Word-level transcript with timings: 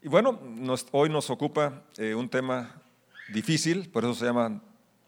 Y 0.00 0.06
bueno, 0.06 0.38
hoy 0.92 1.08
nos 1.08 1.28
ocupa 1.28 1.82
eh, 1.96 2.14
un 2.14 2.28
tema 2.28 2.80
difícil, 3.32 3.90
por 3.90 4.04
eso 4.04 4.14
se 4.14 4.26
llama 4.26 4.62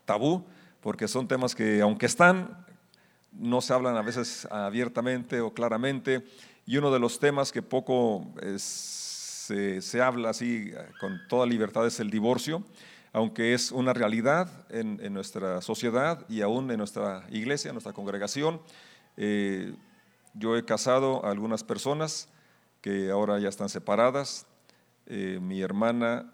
tabú, 0.05 0.45
porque 0.81 1.07
son 1.07 1.29
temas 1.29 1.55
que 1.55 1.81
aunque 1.81 2.07
están, 2.07 2.67
no 3.31 3.61
se 3.61 3.73
hablan 3.73 3.97
a 3.97 4.03
veces 4.03 4.49
abiertamente 4.51 5.41
o 5.41 5.55
claramente, 5.55 6.25
y 6.67 6.77
uno 6.77 6.91
de 6.91 6.99
los 6.99 7.21
temas 7.21 7.53
que 7.53 7.63
poco 7.63 8.27
se, 8.57 9.81
se, 9.81 10.03
habla 10.03 10.31
así 10.31 10.73
con 10.99 11.21
toda 11.29 11.47
libertad 11.47 11.87
es 11.87 12.01
el 12.01 12.11
divorcio, 12.11 12.65
aunque 13.13 13.55
es 13.55 13.71
una 13.71 13.93
realidad 13.93 14.51
en, 14.71 14.99
en 15.03 15.15
nuestra 15.15 15.61
sociedad 15.63 16.25
y 16.29 16.41
aún 16.41 16.69
en 16.69 16.79
nuestra 16.79 17.25
iglesia, 17.31 17.69
en 17.69 17.75
nuestra 17.75 17.93
congregación. 17.93 18.61
Eh, 19.17 19.73
yo 20.35 20.57
he 20.57 20.65
casado 20.65 21.25
a 21.25 21.31
algunas 21.31 21.63
personas 21.63 22.29
que 22.81 23.11
ahora 23.11 23.39
ya 23.39 23.49
están 23.49 23.69
separadas. 23.69 24.47
Eh, 25.13 25.41
mi 25.43 25.61
hermana 25.61 26.33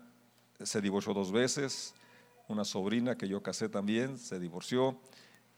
se 0.63 0.83
divorció 0.83 1.15
dos 1.15 1.33
veces, 1.33 1.95
una 2.47 2.63
sobrina 2.63 3.17
que 3.17 3.27
yo 3.27 3.43
casé 3.43 3.71
también 3.71 4.19
se 4.19 4.39
divorció. 4.39 5.01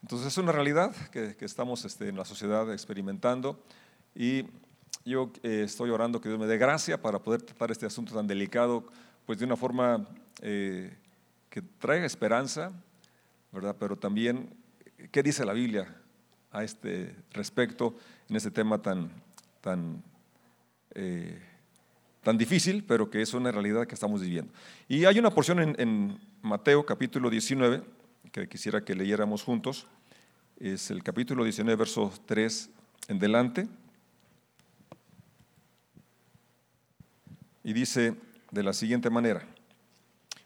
Entonces 0.01 0.27
es 0.27 0.37
una 0.37 0.53
realidad 0.53 0.95
que, 1.11 1.35
estamos 1.41 1.83
este, 1.83 2.07
en 2.07 2.15
la 2.15 2.23
sociedad 2.23 2.71
experimentando 2.71 3.61
y 4.15 4.45
yo 5.03 5.33
eh, 5.43 5.63
estoy 5.65 5.89
orando 5.89 6.21
que 6.21 6.29
Dios 6.29 6.39
me 6.39 6.47
dé 6.47 6.57
gracia 6.57 7.01
para 7.01 7.19
poder 7.19 7.41
tratar 7.41 7.71
este 7.71 7.85
asunto 7.85 8.13
tan 8.13 8.25
delicado, 8.25 8.85
pues 9.25 9.37
de 9.37 9.43
una 9.43 9.57
forma 9.57 10.07
eh, 10.41 10.97
que 11.49 11.61
traiga 11.61 12.05
esperanza, 12.05 12.71
¿verdad? 13.51 13.75
Pero 13.77 13.97
también, 13.97 14.49
¿qué 15.11 15.21
dice 15.21 15.43
la 15.43 15.51
Biblia 15.51 15.93
a 16.51 16.63
este 16.63 17.17
respecto 17.33 17.97
en 18.29 18.37
este 18.37 18.49
tema 18.49 18.81
tan, 18.81 19.11
tan, 19.59 20.01
tan 22.29 22.37
difícil, 22.37 22.83
pero 22.83 23.09
que 23.09 23.23
es 23.23 23.33
una 23.33 23.51
realidad 23.51 23.87
que 23.87 23.95
estamos 23.95 24.21
viviendo? 24.21 24.53
Y 24.87 25.05
hay 25.05 25.17
una 25.17 25.31
porción 25.31 25.75
en, 25.79 26.19
Mateo 26.43 26.85
capítulo 26.85 27.27
19 27.27 27.81
que 28.31 28.47
quisiera 28.47 28.85
que 28.85 28.93
leyéramos 28.93 29.41
juntos. 29.41 29.87
Es 30.59 30.91
el 30.91 31.01
capítulo 31.01 31.43
19, 31.43 31.75
verso 31.75 32.13
3 32.27 32.69
en 33.07 33.17
delante. 33.17 33.67
Y 37.63 37.73
dice 37.73 38.13
de 38.51 38.61
la 38.61 38.73
siguiente 38.73 39.09
manera. 39.09 39.43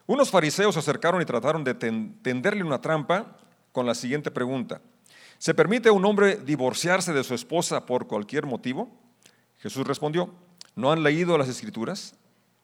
Unos 0.08 0.32
fariseos 0.32 0.76
se 0.76 0.80
acercaron 0.80 1.22
y 1.22 1.26
trataron 1.26 1.66
de 1.66 1.74
tenderle 1.74 2.64
una 2.64 2.80
trampa 2.80 3.36
con 3.74 3.86
la 3.86 3.94
siguiente 3.94 4.32
pregunta. 4.32 4.80
¿Se 5.38 5.54
permite 5.54 5.90
a 5.90 5.92
un 5.92 6.06
hombre 6.06 6.38
divorciarse 6.38 7.12
de 7.12 7.26
su 7.26 7.34
esposa 7.36 7.86
por 7.86 8.08
cualquier 8.08 8.46
motivo? 8.46 8.90
Jesús 9.60 9.86
respondió, 9.86 10.34
¿no 10.76 10.92
han 10.92 11.04
leído 11.04 11.38
las 11.38 11.50
escrituras? 11.50 12.16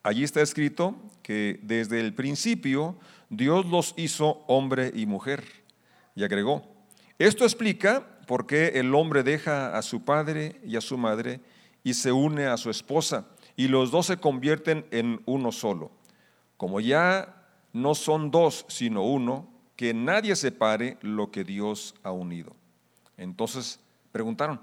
Allí 0.03 0.23
está 0.23 0.41
escrito 0.41 0.95
que 1.21 1.59
desde 1.63 1.99
el 1.99 2.13
principio 2.13 2.97
Dios 3.29 3.65
los 3.65 3.93
hizo 3.97 4.43
hombre 4.47 4.91
y 4.95 5.05
mujer. 5.05 5.43
Y 6.15 6.23
agregó, 6.23 6.63
esto 7.17 7.43
explica 7.43 8.07
por 8.27 8.45
qué 8.45 8.73
el 8.75 8.93
hombre 8.95 9.23
deja 9.23 9.77
a 9.77 9.81
su 9.81 10.03
padre 10.03 10.59
y 10.65 10.75
a 10.75 10.81
su 10.81 10.97
madre 10.97 11.41
y 11.83 11.93
se 11.93 12.11
une 12.11 12.45
a 12.45 12.57
su 12.57 12.69
esposa, 12.69 13.27
y 13.55 13.67
los 13.67 13.91
dos 13.91 14.05
se 14.05 14.17
convierten 14.17 14.85
en 14.91 15.21
uno 15.25 15.51
solo. 15.51 15.91
Como 16.57 16.79
ya 16.79 17.47
no 17.73 17.95
son 17.95 18.31
dos, 18.31 18.65
sino 18.67 19.03
uno, 19.03 19.49
que 19.75 19.93
nadie 19.93 20.35
separe 20.35 20.97
lo 21.01 21.31
que 21.31 21.43
Dios 21.43 21.95
ha 22.03 22.11
unido. 22.11 22.55
Entonces 23.17 23.79
preguntaron, 24.11 24.61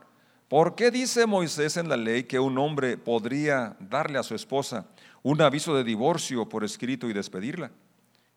¿por 0.48 0.74
qué 0.74 0.90
dice 0.90 1.26
Moisés 1.26 1.76
en 1.76 1.88
la 1.88 1.96
ley 1.96 2.24
que 2.24 2.38
un 2.38 2.58
hombre 2.58 2.96
podría 2.96 3.76
darle 3.80 4.18
a 4.18 4.22
su 4.22 4.34
esposa 4.34 4.86
un 5.22 5.40
aviso 5.40 5.74
de 5.74 5.84
divorcio 5.84 6.48
por 6.48 6.64
escrito 6.64 7.08
y 7.08 7.12
despedirla? 7.12 7.70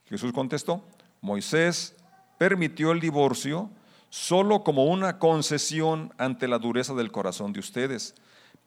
Jesús 0.05 0.31
contestó, 0.33 0.83
Moisés 1.21 1.95
permitió 2.37 2.91
el 2.91 2.99
divorcio 2.99 3.69
solo 4.09 4.63
como 4.63 4.85
una 4.85 5.19
concesión 5.19 6.11
ante 6.17 6.47
la 6.47 6.59
dureza 6.59 6.93
del 6.93 7.11
corazón 7.11 7.53
de 7.53 7.59
ustedes, 7.59 8.15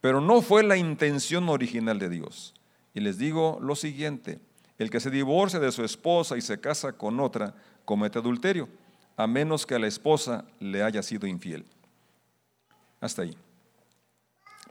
pero 0.01 0.21
no 0.21 0.41
fue 0.43 0.63
la 0.63 0.77
intención 0.77 1.49
original 1.49 1.99
de 1.99 2.09
Dios. 2.09 2.55
Y 2.95 3.01
les 3.01 3.19
digo 3.19 3.59
lo 3.61 3.75
siguiente, 3.75 4.41
el 4.79 4.91
que 4.91 5.01
se 5.01 5.11
divorcia 5.11 5.59
de 5.59 5.73
su 5.73 5.85
esposa 5.85 6.37
y 6.37 6.43
se 6.43 6.61
casa 6.61 6.93
con 6.93 7.21
otra 7.21 7.55
comete 7.85 8.19
adulterio, 8.19 8.69
a 9.17 9.27
menos 9.27 9.67
que 9.67 9.75
a 9.75 9.79
la 9.79 9.87
esposa 9.87 10.45
le 10.61 10.83
haya 10.83 11.03
sido 11.03 11.27
infiel. 11.27 11.65
Hasta 13.03 13.23
ahí. 13.23 13.37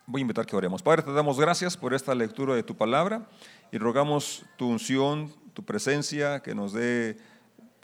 Voy 0.07 0.21
a 0.21 0.23
invitar 0.23 0.45
que 0.45 0.55
oremos. 0.55 0.81
Padre, 0.81 1.03
te 1.03 1.11
damos 1.11 1.37
gracias 1.37 1.75
por 1.75 1.93
esta 1.93 2.15
lectura 2.15 2.55
de 2.55 2.63
tu 2.63 2.77
palabra 2.77 3.27
y 3.73 3.77
rogamos 3.77 4.45
tu 4.55 4.69
unción, 4.69 5.33
tu 5.53 5.65
presencia, 5.65 6.39
que 6.39 6.55
nos 6.55 6.71
dé 6.71 7.17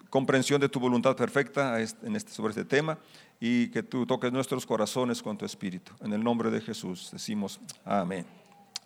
comprensión 0.09 0.62
de 0.62 0.69
tu 0.69 0.80
voluntad 0.80 1.18
perfecta 1.18 1.81
este, 1.81 2.07
sobre 2.31 2.52
este 2.52 2.63
tema 2.63 2.97
y 3.41 3.68
que 3.72 3.84
tú 3.84 4.06
toques 4.06 4.31
nuestros 4.31 4.66
corazones 4.66 5.22
con 5.22 5.38
tu 5.38 5.46
espíritu. 5.46 5.91
En 6.00 6.13
el 6.13 6.24
nombre 6.24 6.50
de 6.50 6.62
Jesús 6.62 7.09
decimos 7.12 7.59
amén. 7.84 8.25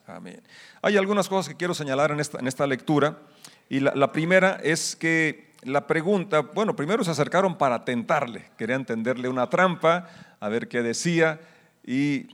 Amén. 0.08 0.42
Hay 0.82 0.98
algunas 0.98 1.30
cosas 1.30 1.48
que 1.48 1.58
quiero 1.58 1.76
señalar 1.76 2.10
en 2.10 2.20
esta, 2.20 2.40
en 2.40 2.48
esta 2.48 2.66
lectura 2.66 3.20
y 3.70 3.82
la, 3.82 3.94
la 3.94 4.12
primera 4.12 4.60
es 4.64 4.96
que 4.96 5.52
la 5.62 5.86
pregunta, 5.86 6.40
bueno, 6.40 6.76
primero 6.76 7.04
se 7.04 7.12
acercaron 7.12 7.56
para 7.56 7.86
tentarle, 7.86 8.50
querían 8.58 8.84
tenderle 8.84 9.30
una 9.30 9.48
trampa, 9.48 10.10
a 10.40 10.50
ver 10.50 10.68
qué 10.68 10.82
decía 10.82 11.40
y 11.84 12.28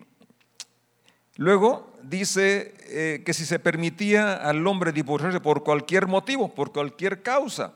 Luego 1.37 1.93
dice 2.01 2.73
eh, 2.87 3.21
que 3.23 3.33
si 3.33 3.45
se 3.45 3.59
permitía 3.59 4.33
al 4.33 4.65
hombre 4.65 4.91
divorciarse 4.91 5.39
por 5.39 5.63
cualquier 5.63 6.07
motivo, 6.07 6.53
por 6.53 6.73
cualquier 6.73 7.21
causa. 7.21 7.73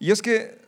Y 0.00 0.10
es 0.10 0.20
que 0.20 0.58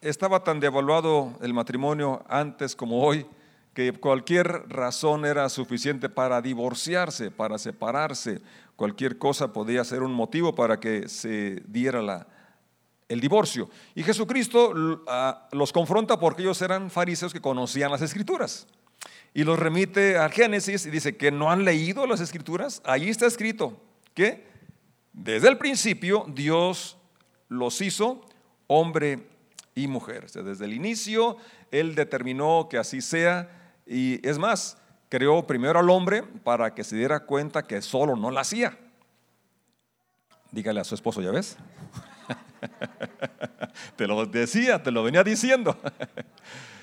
estaba 0.00 0.42
tan 0.42 0.58
devaluado 0.58 1.36
el 1.42 1.52
matrimonio 1.52 2.24
antes 2.28 2.74
como 2.74 3.02
hoy, 3.02 3.26
que 3.74 3.92
cualquier 3.92 4.46
razón 4.68 5.26
era 5.26 5.50
suficiente 5.50 6.08
para 6.08 6.40
divorciarse, 6.40 7.30
para 7.30 7.58
separarse. 7.58 8.40
Cualquier 8.74 9.18
cosa 9.18 9.52
podía 9.52 9.84
ser 9.84 10.02
un 10.02 10.14
motivo 10.14 10.54
para 10.54 10.80
que 10.80 11.10
se 11.10 11.62
diera 11.66 12.26
el 13.06 13.20
divorcio. 13.20 13.68
Y 13.94 14.02
Jesucristo 14.02 14.72
los 15.52 15.72
confronta 15.74 16.18
porque 16.18 16.40
ellos 16.40 16.62
eran 16.62 16.90
fariseos 16.90 17.34
que 17.34 17.40
conocían 17.42 17.90
las 17.90 18.00
escrituras 18.00 18.66
y 19.36 19.44
los 19.44 19.58
remite 19.58 20.16
al 20.16 20.32
Génesis 20.32 20.86
y 20.86 20.90
dice 20.90 21.18
que 21.18 21.30
no 21.30 21.50
han 21.50 21.62
leído 21.62 22.06
las 22.06 22.20
escrituras. 22.22 22.80
Allí 22.86 23.10
está 23.10 23.26
escrito 23.26 23.78
que 24.14 24.46
desde 25.12 25.48
el 25.48 25.58
principio 25.58 26.24
Dios 26.26 26.96
los 27.50 27.78
hizo 27.82 28.24
hombre 28.66 29.28
y 29.74 29.88
mujer. 29.88 30.30
desde 30.30 30.64
el 30.64 30.72
inicio 30.72 31.36
Él 31.70 31.94
determinó 31.94 32.66
que 32.70 32.78
así 32.78 33.02
sea 33.02 33.74
y 33.86 34.26
es 34.26 34.38
más, 34.38 34.78
creó 35.10 35.46
primero 35.46 35.78
al 35.78 35.90
hombre 35.90 36.22
para 36.22 36.74
que 36.74 36.82
se 36.82 36.96
diera 36.96 37.20
cuenta 37.20 37.62
que 37.62 37.82
solo 37.82 38.16
no 38.16 38.30
la 38.30 38.40
hacía. 38.40 38.78
Dígale 40.50 40.80
a 40.80 40.84
su 40.84 40.94
esposo, 40.94 41.20
¿ya 41.20 41.30
ves? 41.30 41.58
te 43.96 44.06
lo 44.06 44.24
decía, 44.24 44.82
te 44.82 44.90
lo 44.90 45.02
venía 45.02 45.22
diciendo. 45.22 45.78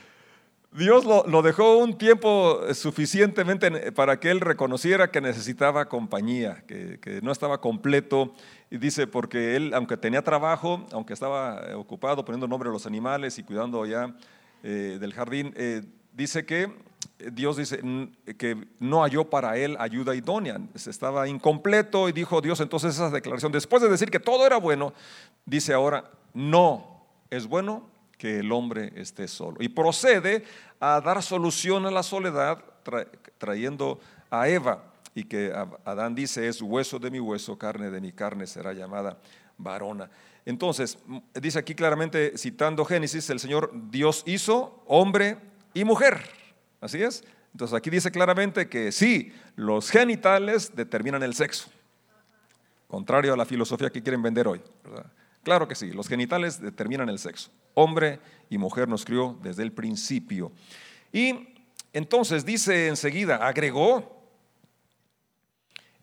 Dios 0.76 1.06
lo, 1.06 1.42
dejó 1.44 1.78
un 1.78 1.98
tiempo 2.00 2.60
suficientemente 2.74 3.92
para 3.92 4.20
que 4.20 4.32
él 4.32 4.40
reconociera 4.40 5.12
que 5.12 5.22
necesitaba 5.22 5.88
compañía, 5.88 6.64
que, 6.66 7.20
no 7.22 7.32
estaba 7.32 7.62
completo. 7.62 8.34
Y 8.72 8.78
dice, 8.78 9.06
porque 9.06 9.56
él, 9.56 9.74
aunque 9.76 9.98
tenía 9.98 10.24
trabajo, 10.24 10.84
aunque 10.92 11.14
estaba 11.14 11.62
eh, 11.68 11.74
ocupado 11.76 12.26
poniendo 12.26 12.48
nombre 12.48 12.70
a 12.70 12.72
los 12.72 12.88
animales 12.88 13.38
y 13.38 13.44
cuidando 13.44 13.86
ya 13.86 14.16
eh, 14.64 14.98
del 15.00 15.14
jardín, 15.14 15.54
eh, 15.56 15.84
dice 16.12 16.44
que 16.44 16.72
Dios 17.32 17.58
dice 17.58 17.80
que 18.38 18.58
no 18.80 19.04
halló 19.04 19.30
para 19.30 19.58
él 19.58 19.78
ayuda 19.80 20.16
idónea, 20.16 20.60
estaba 20.74 21.28
incompleto 21.28 22.10
y 22.10 22.14
dijo 22.14 22.42
Dios 22.42 22.60
entonces 22.62 22.96
esa 22.96 23.10
declaración, 23.10 23.52
después 23.52 23.82
de 23.82 23.90
decir 23.90 24.10
que 24.10 24.20
todo 24.20 24.46
era 24.46 24.58
bueno, 24.58 24.94
dice 25.46 25.74
ahora, 25.74 26.10
no 26.34 27.06
es 27.30 27.46
bueno 27.46 27.93
que 28.18 28.40
el 28.40 28.52
hombre 28.52 28.92
esté 28.96 29.28
solo. 29.28 29.58
Y 29.60 29.70
procede 29.70 30.44
a 30.80 31.02
dar 31.02 31.22
solución 31.22 31.86
a 31.86 31.92
la 31.92 32.04
soledad 32.04 32.64
trayendo 33.38 34.00
a 34.30 34.48
Eva. 34.48 34.84
Y 35.16 35.26
que 35.26 35.54
Adán 35.86 36.16
dice, 36.16 36.48
es 36.48 36.62
hueso 36.62 36.98
de 37.00 37.12
mi 37.12 37.20
hueso, 37.20 37.58
carne 37.58 37.92
de 37.92 38.02
mi 38.02 38.12
carne, 38.12 38.48
será 38.48 38.74
llamada 38.74 39.18
varona. 39.58 40.10
Entonces, 40.46 40.98
dice 41.34 41.60
aquí 41.60 41.76
claramente, 41.76 42.38
citando 42.38 42.84
Génesis, 42.84 43.30
el 43.30 43.40
Señor 43.40 43.72
Dios 43.92 44.24
hizo 44.26 44.84
hombre 44.88 45.38
y 45.74 45.84
mujer. 45.84 46.22
Así 46.82 47.02
es. 47.02 47.24
Entonces 47.54 47.78
aquí 47.78 47.90
dice 47.90 48.12
claramente 48.12 48.68
que 48.68 48.92
sí, 48.92 49.32
los 49.56 49.92
genitales 49.92 50.76
determinan 50.76 51.22
el 51.22 51.36
sexo. 51.36 51.70
Contrario 52.88 53.34
a 53.34 53.38
la 53.38 53.46
filosofía 53.46 53.90
que 53.90 54.02
quieren 54.02 54.22
vender 54.22 54.48
hoy. 54.48 54.62
Claro 55.44 55.68
que 55.68 55.76
sí, 55.76 55.92
los 55.92 56.08
genitales 56.08 56.62
determinan 56.62 57.10
el 57.10 57.20
sexo. 57.20 57.52
Hombre 57.74 58.20
y 58.50 58.58
mujer 58.58 58.88
nos 58.88 59.06
crió 59.06 59.38
desde 59.42 59.64
el 59.64 59.72
principio. 59.72 60.52
Y 61.12 61.50
entonces 61.92 62.46
dice 62.46 62.88
enseguida, 62.88 63.36
agregó, 63.38 64.22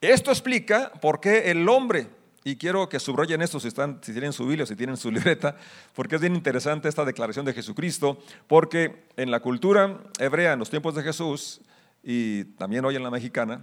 Esto 0.01 0.31
explica 0.31 0.93
por 1.01 1.21
qué 1.21 1.51
el 1.51 1.69
hombre, 1.69 2.09
y 2.43 2.57
quiero 2.57 2.89
que 2.89 2.99
subrayen 2.99 3.43
esto 3.43 3.61
si, 3.61 3.69
están, 3.69 3.99
si 4.03 4.13
tienen 4.13 4.33
su 4.33 4.47
Biblia, 4.47 4.65
si 4.67 4.77
tienen 4.77 4.97
su 4.97 5.11
libreta, 5.13 5.57
porque 5.95 6.15
es 6.15 6.21
bien 6.21 6.35
interesante 6.35 6.89
esta 6.89 7.05
declaración 7.05 7.45
de 7.45 7.53
Jesucristo, 7.53 8.19
porque 8.47 9.05
en 9.17 9.31
la 9.31 9.41
cultura 9.41 10.01
hebrea, 10.19 10.55
en 10.55 10.59
los 10.59 10.71
tiempos 10.71 10.95
de 10.95 11.03
Jesús, 11.03 11.61
y 12.03 12.45
también 12.57 12.85
hoy 12.85 12.97
en 12.97 13.03
la 13.03 13.11
mexicana, 13.11 13.63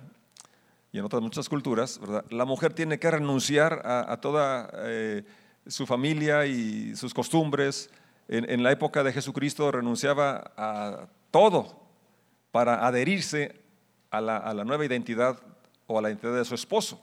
y 0.91 0.99
en 0.99 1.05
otras 1.05 1.21
muchas 1.21 1.49
culturas, 1.49 1.99
la 2.29 2.45
mujer 2.45 2.73
tiene 2.73 2.99
que 2.99 3.11
renunciar 3.11 3.81
a, 3.85 4.17
toda 4.21 4.69
eh, 4.73 5.23
su 5.67 5.85
familia 5.85 6.45
y 6.45 6.95
sus 6.95 7.13
costumbres. 7.13 7.89
En, 8.27 8.61
la 8.61 8.71
época 8.71 9.03
de 9.03 9.13
Jesucristo 9.13 9.71
renunciaba 9.71 10.51
a 10.57 11.07
todo 11.31 11.81
para 12.51 12.85
adherirse 12.85 13.61
a 14.09 14.19
la, 14.19 14.37
a 14.37 14.53
la 14.53 14.65
nueva 14.65 14.85
identidad 14.85 15.39
o 15.85 15.97
a 15.97 16.01
la 16.01 16.09
identidad 16.09 16.35
de 16.35 16.45
su 16.45 16.55
esposo. 16.55 17.01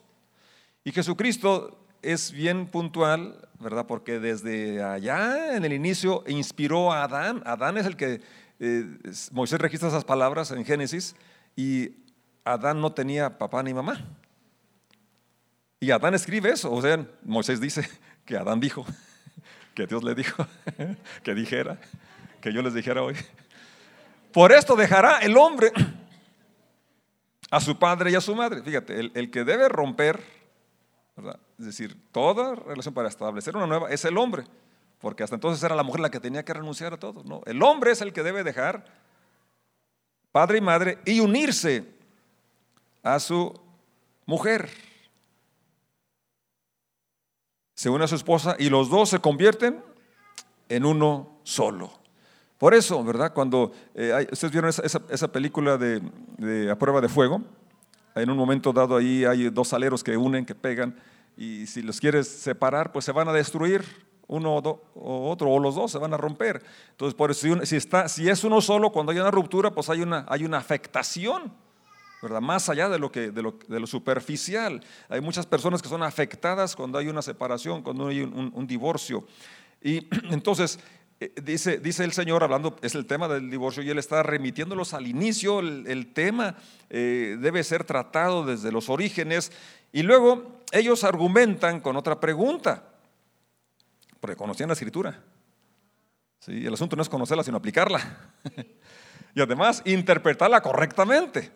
Y 0.84 0.92
Jesucristo 0.92 1.78
es 2.02 2.30
bien 2.30 2.66
puntual, 2.66 3.48
¿verdad? 3.58 3.86
Porque 3.86 4.20
desde 4.20 4.82
allá 4.82 5.56
en 5.56 5.64
el 5.64 5.72
inicio 5.72 6.22
inspiró 6.26 6.92
a 6.92 7.04
Adán. 7.04 7.42
Adán 7.46 7.78
es 7.78 7.86
el 7.86 7.96
que 7.96 8.20
eh, 8.60 8.98
Moisés 9.32 9.58
registra 9.58 9.88
esas 9.88 10.04
palabras 10.04 10.50
en 10.50 10.64
Génesis 10.64 11.16
y 11.56 11.92
Adán 12.44 12.80
no 12.80 12.92
tenía 12.92 13.38
papá 13.38 13.62
ni 13.62 13.72
mamá. 13.72 14.04
Y 15.80 15.90
Adán 15.90 16.14
escribe 16.14 16.50
eso, 16.50 16.72
o 16.72 16.80
sea, 16.80 17.06
Moisés 17.22 17.60
dice 17.60 17.88
que 18.24 18.36
Adán 18.36 18.60
dijo, 18.60 18.84
que 19.74 19.86
Dios 19.86 20.02
le 20.04 20.14
dijo, 20.14 20.46
que 21.22 21.34
dijera, 21.34 21.78
que 22.40 22.52
yo 22.52 22.62
les 22.62 22.74
dijera 22.74 23.02
hoy. 23.02 23.16
Por 24.32 24.52
esto 24.52 24.74
dejará 24.74 25.18
el 25.18 25.36
hombre 25.36 25.72
a 27.50 27.60
su 27.60 27.78
padre 27.78 28.10
y 28.10 28.14
a 28.16 28.20
su 28.20 28.34
madre. 28.34 28.62
Fíjate, 28.62 28.98
el, 28.98 29.30
que 29.30 29.44
debe 29.44 29.68
romper, 29.68 30.20
es 31.58 31.66
decir, 31.66 31.96
toda 32.10 32.56
relación 32.56 32.92
para 32.94 33.08
establecer 33.08 33.56
una 33.56 33.66
nueva 33.66 33.90
es 33.90 34.04
el 34.04 34.18
hombre, 34.18 34.44
porque 35.00 35.22
hasta 35.22 35.36
entonces 35.36 35.62
era 35.62 35.76
la 35.76 35.84
mujer 35.84 36.00
la 36.00 36.10
que 36.10 36.18
tenía 36.18 36.44
que 36.44 36.52
renunciar 36.52 36.94
a 36.94 36.96
todo. 36.98 37.22
No, 37.22 37.42
el 37.46 37.62
hombre 37.62 37.92
es 37.92 38.00
el 38.00 38.12
que 38.12 38.24
debe 38.24 38.42
dejar 38.42 38.84
padre 40.32 40.58
y 40.58 40.60
madre 40.60 40.98
y 41.04 41.20
unirse 41.20 41.84
a 43.04 43.20
su 43.20 43.54
mujer. 44.26 44.68
Se 47.74 47.90
une 47.90 48.04
a 48.04 48.08
su 48.08 48.14
esposa 48.14 48.56
y 48.58 48.70
los 48.70 48.88
dos 48.88 49.08
se 49.08 49.18
convierten 49.18 49.82
en 50.68 50.84
uno 50.84 51.38
solo. 51.42 51.90
Por 52.58 52.72
eso, 52.72 53.02
¿verdad? 53.04 53.32
Cuando 53.34 53.72
eh, 53.94 54.26
ustedes 54.30 54.52
vieron 54.52 54.70
esa, 54.70 55.32
película 55.32 55.76
de, 55.76 56.70
A 56.70 56.78
prueba 56.78 57.00
de 57.00 57.08
fuego, 57.08 57.42
en 58.14 58.30
un 58.30 58.36
momento 58.36 58.72
dado 58.72 58.96
ahí 58.96 59.24
hay 59.24 59.50
dos 59.50 59.72
aleros 59.72 60.04
que 60.04 60.16
unen, 60.16 60.46
que 60.46 60.54
pegan, 60.54 60.96
y 61.36 61.66
si 61.66 61.82
los 61.82 61.98
quieres 61.98 62.28
separar, 62.28 62.92
pues 62.92 63.04
se 63.04 63.12
van 63.12 63.28
a 63.28 63.32
destruir 63.32 63.84
uno 64.26 64.54
o, 64.54 65.30
otro, 65.30 65.50
o 65.50 65.58
los 65.58 65.74
dos 65.74 65.90
se 65.90 65.98
van 65.98 66.14
a 66.14 66.16
romper. 66.16 66.62
Entonces, 66.90 67.14
por 67.14 67.30
eso, 67.30 67.64
si, 67.64 67.76
está, 67.76 68.08
si 68.08 68.28
es 68.28 68.44
uno 68.44 68.60
solo, 68.60 68.90
cuando 68.90 69.12
hay 69.12 69.18
una 69.18 69.30
ruptura, 69.30 69.70
pues 69.72 69.90
hay 69.90 70.00
una, 70.00 70.24
hay 70.28 70.44
una 70.44 70.58
afectación. 70.58 71.52
Más 72.40 72.68
allá 72.68 72.88
de 72.88 72.98
lo, 72.98 73.10
que, 73.10 73.30
de 73.30 73.42
lo, 73.42 73.86
superficial. 73.86 74.82
Hay 75.08 75.20
muchas 75.20 75.46
personas 75.46 75.82
que 75.82 75.88
son 75.88 76.02
afectadas 76.02 76.74
cuando 76.76 76.98
hay 76.98 77.08
una 77.08 77.22
separación, 77.22 77.82
cuando 77.82 78.08
hay 78.08 78.20
un 78.22 78.66
divorcio. 78.66 79.26
Y 79.82 80.08
entonces, 80.30 80.78
eh, 81.20 81.32
dice, 81.42 81.78
dice 81.78 82.02
el 82.02 82.12
Señor, 82.12 82.42
hablando, 82.42 82.76
es 82.82 82.94
el 82.94 83.06
tema 83.06 83.28
del 83.28 83.48
divorcio, 83.50 83.82
y 83.82 83.90
Él 83.90 83.98
está 83.98 84.22
remitiéndolos 84.22 84.94
al 84.94 85.06
inicio, 85.06 85.60
el, 85.60 86.12
tema 86.12 86.56
eh, 86.90 87.36
debe 87.40 87.62
ser 87.62 87.84
tratado 87.84 88.44
desde 88.44 88.72
los 88.72 88.88
orígenes, 88.88 89.52
y 89.92 90.02
luego 90.02 90.60
ellos 90.72 91.04
argumentan 91.04 91.80
con 91.80 91.96
otra 91.96 92.18
pregunta, 92.18 92.82
porque 94.18 94.36
conocían 94.36 94.68
la 94.68 94.72
escritura. 94.72 95.22
¿sí? 96.40 96.66
El 96.66 96.74
asunto 96.74 96.96
no 96.96 97.02
es 97.02 97.08
conocerla, 97.08 97.44
sino 97.44 97.58
aplicarla. 97.58 98.32
y 99.34 99.40
además, 99.40 99.82
interpretarla 99.84 100.60
correctamente. 100.62 101.52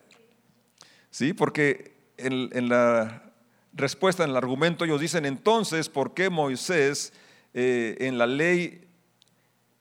¿Sí? 1.10 1.32
Porque 1.32 1.96
en, 2.16 2.68
la 2.68 3.32
respuesta, 3.72 4.24
en 4.24 4.30
el 4.30 4.36
argumento, 4.36 4.84
ellos 4.84 5.00
dicen 5.00 5.26
entonces, 5.26 5.88
¿por 5.88 6.14
qué 6.14 6.30
Moisés 6.30 7.12
eh, 7.54 7.96
en 8.00 8.18
la 8.18 8.26
ley 8.26 8.88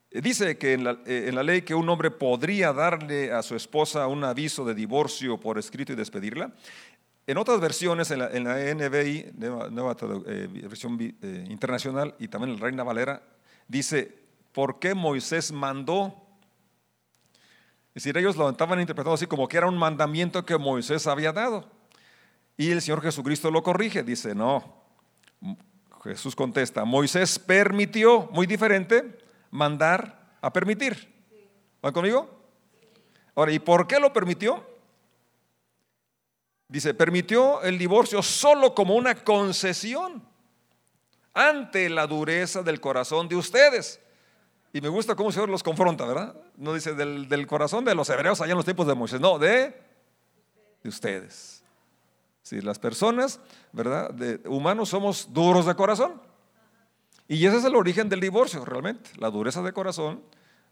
Dice 0.09 0.57
que 0.57 0.73
eh, 0.73 1.27
en 1.27 1.35
la, 1.35 1.43
ley 1.43 1.61
que 1.61 1.75
un 1.75 1.87
hombre 1.89 2.11
podría 2.11 2.71
darle 2.71 3.31
a 3.31 3.43
su 3.43 3.55
esposa 3.55 4.07
un 4.07 4.23
aviso 4.23 4.63
de 4.63 4.73
divorcio 4.73 5.39
por 5.39 5.57
escrito 5.57 5.93
y 5.93 5.95
despedirla. 5.95 6.53
En 7.27 7.37
otras 7.37 7.59
versiones, 7.59 8.09
en 8.11 8.19
la, 8.19 8.29
NBI, 8.29 9.33
nueva, 9.69 9.97
eh, 10.27 10.47
versión 10.63 10.97
eh, 10.99 11.45
internacional, 11.49 12.15
y 12.19 12.29
también 12.29 12.53
en 12.53 12.59
la 12.59 12.65
Reina 12.65 12.83
Valera, 12.83 13.21
dice, 13.67 14.15
¿por 14.53 14.79
qué 14.79 14.95
Moisés 14.95 15.51
mandó? 15.51 16.15
Es 17.97 18.03
decir, 18.03 18.15
ellos 18.15 18.35
lo 18.35 18.47
estaban 18.47 18.79
interpretando 18.79 19.15
así 19.15 19.25
como 19.25 19.47
que 19.47 19.57
era 19.57 19.65
un 19.65 19.75
mandamiento 19.75 20.45
que 20.45 20.55
Moisés 20.55 21.07
había 21.07 21.33
dado. 21.33 21.67
Y 22.55 22.69
el 22.69 22.79
Señor 22.79 23.01
Jesucristo 23.01 23.49
lo 23.49 23.63
corrige, 23.63 24.03
dice, 24.03 24.35
no. 24.35 24.83
Jesús 26.03 26.35
contesta, 26.35 26.85
Moisés 26.85 27.39
permitió, 27.39 28.29
muy 28.31 28.45
diferente, 28.45 29.17
mandar 29.49 30.29
a 30.41 30.53
permitir. 30.53 31.11
¿Van 31.81 31.91
conmigo? 31.91 32.29
Ahora, 33.33 33.51
¿y 33.51 33.57
por 33.57 33.87
qué 33.87 33.99
lo 33.99 34.13
permitió? 34.13 34.63
Dice, 36.67 36.93
permitió 36.93 37.63
el 37.63 37.79
divorcio 37.79 38.21
solo 38.21 38.75
como 38.75 38.93
una 38.93 39.15
concesión 39.23 40.21
ante 41.33 41.89
la 41.89 42.05
dureza 42.05 42.61
del 42.61 42.79
corazón 42.79 43.27
de 43.27 43.37
ustedes. 43.37 43.99
Y 44.77 44.81
me 44.81 44.89
gusta 44.89 45.15
cómo 45.15 45.29
el 45.29 45.33
Señor 45.33 45.49
los 45.49 45.63
confronta, 45.63 46.05
¿verdad? 46.05 46.35
No 46.55 46.71
dice 46.71 46.93
del, 46.93 47.47
corazón 47.47 47.83
de 47.83 47.95
los 47.95 48.07
hebreos 48.11 48.41
allá 48.41 48.51
en 48.51 48.57
los 48.57 48.65
tiempos 48.65 48.85
de 48.85 48.93
Moisés, 48.93 49.19
no, 49.19 49.39
de, 49.39 49.75
de 50.83 50.89
ustedes. 50.89 51.63
Si 52.43 52.61
las 52.61 52.77
personas, 52.77 53.39
¿verdad? 53.71 54.11
De, 54.11 54.39
humanos 54.47 54.89
somos 54.89 55.33
duros 55.33 55.65
de 55.65 55.73
corazón. 55.73 56.21
Y 57.27 57.43
ese 57.43 57.57
es 57.57 57.65
el 57.65 57.75
origen 57.75 58.07
del 58.07 58.19
divorcio, 58.19 58.63
realmente, 58.65 59.09
la 59.17 59.31
dureza 59.31 59.63
de 59.63 59.73
corazón, 59.73 60.21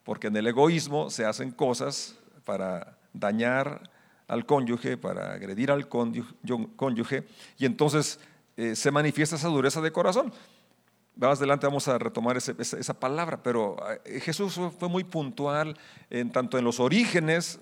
porque 0.04 0.28
en 0.28 0.38
el 0.38 0.46
egoísmo 0.46 1.10
se 1.10 1.26
hacen 1.26 1.50
cosas 1.50 2.16
para 2.44 3.00
dañar 3.12 3.90
al 4.28 4.46
cónyuge, 4.46 4.98
para 4.98 5.34
agredir 5.34 5.72
al 5.72 5.90
cónyuge, 5.90 7.26
y 7.58 7.66
entonces 7.66 8.20
eh, 8.56 8.76
se 8.76 8.92
manifiesta 8.92 9.36
esa 9.36 9.48
dureza 9.48 9.82
de 9.82 9.92
corazón. 9.92 10.32
Más 11.16 11.40
adelante 11.40 11.66
vamos 11.66 11.88
a 11.88 11.98
retomar 11.98 12.36
esa, 12.38 12.94
palabra, 13.00 13.42
pero 13.42 13.78
eh, 14.04 14.20
Jesús 14.20 14.60
fue 14.78 14.90
muy 14.90 15.06
puntual 15.06 15.78
en 16.10 16.30
tanto 16.32 16.58
en 16.58 16.66
los 16.66 16.80
orígenes 16.80 17.60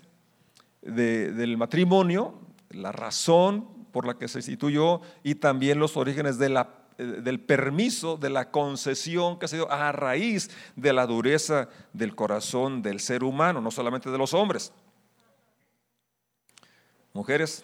del 0.81 1.57
matrimonio, 1.57 2.39
la 2.71 2.91
razón 2.91 3.67
por 3.91 4.07
la 4.07 4.17
que 4.17 4.27
se 4.27 4.39
instituyó 4.39 5.01
y 5.23 5.35
también 5.35 5.79
los 5.79 5.95
orígenes 5.95 6.37
eh, 6.41 7.03
del 7.03 7.39
permiso, 7.39 8.17
de 8.17 8.31
la 8.31 8.49
concesión 8.49 9.37
que 9.37 9.45
ha 9.45 9.47
sido 9.47 9.71
a 9.71 9.91
raíz 9.91 10.49
de 10.75 10.91
la 10.91 11.05
dureza 11.05 11.69
del 11.93 12.15
corazón 12.15 12.81
del 12.81 12.99
ser 12.99 13.23
humano, 13.23 13.61
no 13.61 13.69
solamente 13.69 14.09
de 14.09 14.17
los 14.17 14.33
hombres. 14.33 14.73
Mujeres 17.13 17.63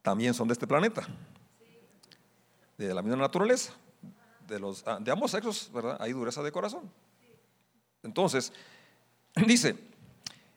también 0.00 0.32
son 0.32 0.48
de 0.48 0.54
este 0.54 0.66
planeta, 0.66 1.06
de 2.78 2.94
la 2.94 3.02
misma 3.02 3.18
naturaleza, 3.18 3.74
de, 4.50 4.60
los, 4.60 4.86
ah, 4.86 4.98
de 5.00 5.10
ambos 5.10 5.30
sexos, 5.30 5.70
¿verdad? 5.72 5.96
Hay 6.00 6.12
dureza 6.12 6.42
de 6.42 6.52
corazón. 6.52 6.90
Entonces, 8.02 8.52
dice, 9.46 9.76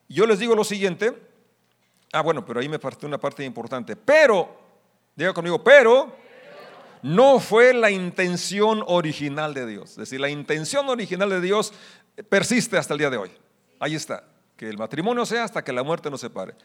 yo 0.10 0.26
les 0.26 0.40
digo 0.40 0.56
lo 0.56 0.64
siguiente, 0.66 1.18
ah, 2.12 2.22
bueno, 2.22 2.46
pero 2.46 2.60
ahí 2.60 2.68
me 2.68 2.80
parte 2.80 3.06
una 3.06 3.20
parte 3.20 3.46
importante, 3.46 3.96
pero, 3.96 4.58
diga 5.16 5.34
conmigo, 5.34 5.64
pero, 5.64 6.24
no 7.04 7.40
fue 7.40 7.74
la 7.74 7.92
intención 7.92 8.82
original 8.88 9.54
de 9.54 9.66
Dios. 9.68 9.92
Es 9.92 9.98
decir, 9.98 10.22
la 10.22 10.30
intención 10.30 10.88
original 10.88 11.30
de 11.30 11.42
Dios 11.42 11.74
persiste 12.30 12.78
hasta 12.78 12.94
el 12.94 13.00
día 13.00 13.10
de 13.10 13.18
hoy. 13.18 13.32
Ahí 13.80 13.94
está. 13.94 14.24
Que 14.56 14.70
el 14.70 14.78
matrimonio 14.78 15.26
sea 15.26 15.44
hasta 15.44 15.64
que 15.66 15.74
la 15.74 15.84
muerte 15.84 16.10
nos 16.10 16.22
separe. 16.22 16.56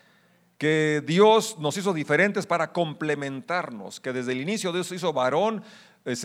Que 0.56 1.02
Dios 1.04 1.58
nos 1.58 1.76
hizo 1.76 1.92
diferentes 1.92 2.46
para 2.46 2.72
complementarnos. 2.72 3.98
Que 3.98 4.12
desde 4.12 4.30
el 4.30 4.40
inicio 4.40 4.72
Dios 4.72 4.92
hizo 4.92 5.12
varón, 5.12 5.64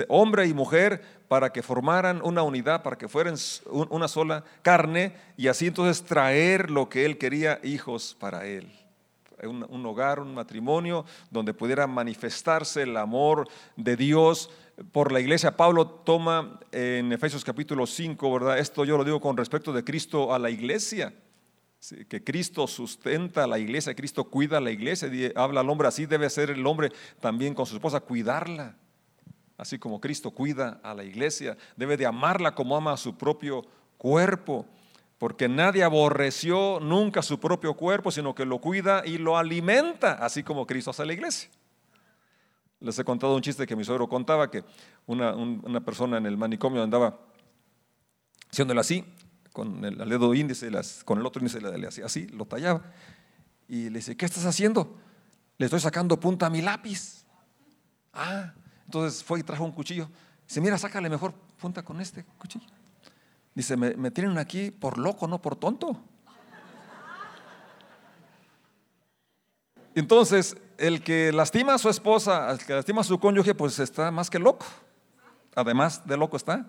hombre 0.07 0.47
y 0.47 0.53
mujer 0.53 1.01
para 1.27 1.51
que 1.51 1.61
formaran 1.61 2.21
una 2.23 2.43
unidad, 2.43 2.83
para 2.83 2.97
que 2.97 3.07
fueran 3.07 3.35
una 3.65 4.07
sola 4.07 4.43
carne 4.61 5.15
y 5.37 5.47
así 5.47 5.67
entonces 5.67 6.03
traer 6.03 6.69
lo 6.69 6.89
que 6.89 7.05
Él 7.05 7.17
quería, 7.17 7.59
hijos 7.63 8.15
para 8.19 8.45
Él 8.45 8.71
un, 9.47 9.85
hogar, 9.85 10.19
un 10.19 10.33
matrimonio, 10.33 11.05
donde 11.29 11.53
pudiera 11.53 11.87
manifestarse 11.87 12.83
el 12.83 12.97
amor 12.97 13.47
de 13.75 13.95
Dios 13.95 14.49
por 14.91 15.11
la 15.11 15.19
iglesia. 15.19 15.55
Pablo 15.55 15.85
toma 15.87 16.59
en 16.71 17.11
Efesios 17.11 17.43
capítulo 17.43 17.85
5, 17.85 18.33
¿verdad? 18.33 18.59
Esto 18.59 18.85
yo 18.85 18.97
lo 18.97 19.03
digo 19.03 19.19
con 19.19 19.37
respecto 19.37 19.73
de 19.73 19.83
Cristo 19.83 20.33
a 20.33 20.39
la 20.39 20.49
iglesia. 20.49 21.13
que 22.07 22.23
Cristo 22.23 22.65
sustenta 22.67 23.43
a 23.43 23.47
la 23.47 23.59
iglesia, 23.59 23.93
Cristo 23.93 24.23
cuida 24.23 24.57
a 24.57 24.61
la 24.61 24.71
iglesia, 24.71 25.09
habla 25.35 25.61
al 25.61 25.69
hombre, 25.69 25.87
así 25.87 26.05
debe 26.05 26.29
ser 26.29 26.49
el 26.49 26.65
hombre 26.65 26.91
también 27.19 27.53
con 27.53 27.65
su 27.65 27.75
esposa, 27.75 27.99
cuidarla, 27.99 28.77
así 29.57 29.79
como 29.79 29.99
Cristo 29.99 30.31
cuida 30.31 30.79
a 30.83 30.93
la 30.93 31.03
iglesia, 31.03 31.57
debe 31.75 31.97
de 31.97 32.05
amarla 32.05 32.55
como 32.55 32.75
ama 32.75 32.93
a 32.93 32.97
su 32.97 33.15
propio 33.15 33.63
cuerpo, 33.97 34.65
porque 35.17 35.47
nadie 35.47 35.83
aborreció 35.83 36.79
nunca 36.81 37.21
su 37.21 37.39
propio 37.39 37.75
cuerpo, 37.75 38.11
sino 38.11 38.35
que 38.35 38.45
lo 38.45 38.59
cuida 38.59 39.03
y 39.05 39.17
lo 39.17 39.37
alimenta, 39.37 40.13
así 40.13 40.43
como 40.43 40.67
Cristo 40.67 40.91
hace 40.91 41.03
a 41.03 41.05
la 41.05 41.13
iglesia. 41.13 41.49
Les 42.79 42.99
he 42.99 43.05
contado 43.05 43.35
un 43.35 43.41
chiste 43.41 43.65
que 43.65 43.75
mi 43.75 43.85
suegro 43.85 44.09
contaba, 44.09 44.51
que 44.51 44.63
una, 45.05 45.33
una 45.33 45.79
persona 45.79 46.17
en 46.17 46.25
el 46.25 46.35
manicomio 46.35 46.83
andaba 46.83 47.17
haciéndole 48.51 48.81
así, 48.81 49.05
con 49.53 49.85
el 49.85 49.97
dedo 50.09 50.33
índice, 50.33 50.69
con 51.05 51.19
el 51.19 51.25
otro 51.25 51.39
índice 51.39 51.61
le 51.61 51.87
hacía 51.87 52.05
así, 52.05 52.27
lo 52.27 52.45
tallaba. 52.45 52.81
Y 53.67 53.89
le 53.89 53.99
dice, 53.99 54.17
¿qué 54.17 54.25
estás 54.25 54.45
haciendo? 54.45 54.99
Le 55.57 55.65
estoy 55.65 55.79
sacando 55.79 56.19
punta 56.19 56.47
a 56.47 56.49
mi 56.49 56.61
lápiz. 56.61 57.23
Ah, 58.11 58.53
entonces 58.85 59.23
fue 59.23 59.39
y 59.39 59.43
trajo 59.43 59.63
un 59.63 59.71
cuchillo. 59.71 60.09
Dice, 60.47 60.61
mira, 60.61 60.77
sácale 60.77 61.09
mejor 61.09 61.33
punta 61.59 61.83
con 61.83 61.99
este 62.01 62.23
cuchillo. 62.37 62.67
Dice, 63.55 63.77
me, 63.77 64.11
tienen 64.11 64.37
aquí 64.37 64.71
por 64.71 64.97
loco, 64.97 65.27
no 65.27 65.41
por 65.41 65.55
tonto. 65.55 65.99
Entonces, 69.95 70.57
el 70.77 71.03
que 71.03 71.31
lastima 71.31 71.75
a 71.75 71.77
su 71.77 71.87
esposa, 71.87 72.51
el 72.51 72.57
que 72.59 72.73
lastima 72.73 73.01
a 73.01 73.03
su 73.03 73.19
cónyuge, 73.19 73.53
pues 73.53 73.77
está 73.77 74.09
más 74.09 74.29
que 74.29 74.39
loco. 74.39 74.65
Además 75.55 76.05
de 76.07 76.17
loco 76.17 76.35
está. 76.35 76.65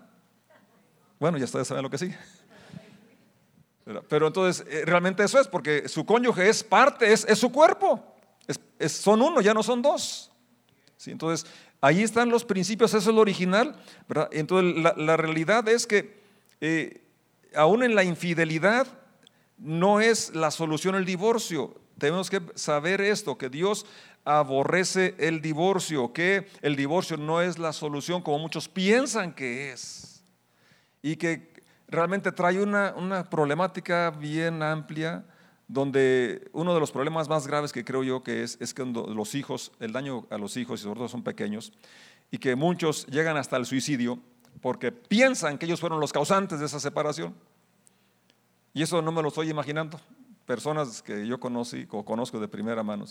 Bueno, 1.19 1.37
ya 1.39 1.45
ustedes 1.45 1.67
saben 1.67 1.81
lo 1.81 1.89
que 1.89 1.97
sí. 1.97 2.13
Pero 4.09 4.27
entonces, 4.27 4.65
eh, 4.67 4.83
realmente 4.85 5.23
eso 5.23 5.39
es, 5.39 5.47
porque 5.47 5.87
su 5.87 6.05
cónyuge 6.05 6.49
es 6.49 6.63
parte, 6.63 7.11
es, 7.11 7.25
su 7.37 7.51
cuerpo. 7.51 8.03
son 8.87 9.21
uno, 9.21 9.41
ya 9.41 9.53
no 9.53 9.63
son 9.63 9.81
dos. 9.81 10.31
¿Sí? 10.97 11.11
Entonces, 11.11 11.49
ahí 11.85 12.01
están 12.01 12.29
los 12.29 12.45
principios, 12.45 12.93
eso 12.95 13.09
es 13.09 13.15
lo 13.15 13.21
original. 13.21 13.75
¿verdad? 14.07 14.29
Entonces, 14.31 14.83
la, 14.97 15.17
realidad 15.17 15.67
es 15.69 15.85
que 15.85 16.19
eh, 16.59 17.03
aún 17.55 17.83
en 17.83 17.93
la 17.93 18.03
infidelidad 18.03 18.87
no 19.59 20.01
es 20.01 20.33
la 20.35 20.49
solución 20.49 20.95
el 20.95 21.05
divorcio. 21.05 21.79
Tenemos 21.99 22.29
que 22.31 22.41
saber 22.55 23.01
esto, 23.01 23.37
que 23.37 23.49
Dios 23.49 23.85
aborrece 24.23 25.13
el 25.19 25.41
divorcio, 25.41 26.11
que 26.11 26.47
el 26.63 26.75
divorcio 26.75 27.17
no 27.17 27.41
es 27.41 27.59
la 27.59 27.71
solución 27.71 28.23
como 28.23 28.39
muchos 28.39 28.67
piensan 28.67 29.31
que 29.31 29.71
es. 29.71 30.23
Y 31.03 31.17
que 31.17 31.53
realmente 31.87 32.31
trae 32.31 32.61
una, 32.61 33.29
problemática 33.29 34.09
bien 34.09 34.63
amplia 34.63 35.23
donde 35.67 36.49
uno 36.53 36.73
de 36.73 36.79
los 36.79 36.91
problemas 36.91 37.27
más 37.27 37.47
graves 37.47 37.71
que 37.71 37.83
creo 37.83 38.03
yo 38.03 38.23
que 38.23 38.43
es, 38.43 38.57
es 38.59 38.73
que 38.73 38.85
los 38.85 39.35
hijos, 39.35 39.71
el 39.79 39.91
daño 39.91 40.27
a 40.29 40.37
los 40.37 40.57
hijos, 40.57 40.79
y 40.79 40.83
sobre 40.83 40.99
todo 40.99 41.09
son 41.09 41.23
pequeños, 41.23 41.73
y 42.31 42.37
que 42.37 42.55
muchos 42.55 43.05
llegan 43.07 43.37
hasta 43.37 43.57
el 43.57 43.65
suicidio 43.65 44.19
porque 44.61 44.91
piensan 44.91 45.57
que 45.57 45.65
ellos 45.65 45.79
fueron 45.79 45.99
los 45.99 46.13
causantes 46.13 46.59
de 46.59 46.65
esa 46.65 46.79
separación. 46.79 47.35
Y 48.73 48.81
eso 48.81 49.01
no 49.01 49.11
me 49.11 49.21
lo 49.21 49.29
estoy 49.29 49.49
imaginando. 49.49 49.99
Personas 50.45 51.01
que 51.01 51.25
yo 51.27 51.39
conocí 51.39 51.87
o 51.91 52.05
conozco 52.05 52.39
de 52.39 52.47
primera 52.47 52.83
mano, 52.83 53.05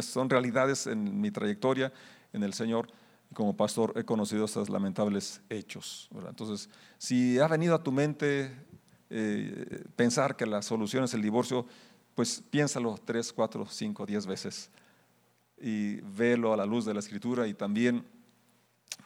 son 0.00 0.30
realidades 0.30 0.86
en 0.86 1.20
mi 1.20 1.30
trayectoria 1.30 1.92
en 2.32 2.42
el 2.42 2.54
Señor 2.54 2.88
como 3.34 3.56
pastor 3.56 3.92
he 3.96 4.04
conocido 4.04 4.44
estos 4.44 4.68
lamentables 4.68 5.40
hechos. 5.48 6.08
Entonces, 6.28 6.70
si 6.98 7.38
ha 7.38 7.48
venido 7.48 7.74
a 7.74 7.82
tu 7.82 7.92
mente 7.92 8.50
eh, 9.10 9.84
pensar 9.94 10.36
que 10.36 10.46
la 10.46 10.62
solución 10.62 11.04
es 11.04 11.14
el 11.14 11.22
divorcio, 11.22 11.66
pues 12.16 12.42
piénsalo 12.50 12.98
tres, 13.04 13.30
cuatro, 13.30 13.66
cinco, 13.70 14.06
diez 14.06 14.26
veces 14.26 14.70
y 15.60 15.96
velo 16.00 16.52
a 16.52 16.56
la 16.56 16.64
luz 16.64 16.86
de 16.86 16.94
la 16.94 17.00
escritura 17.00 17.46
y 17.46 17.52
también 17.52 18.04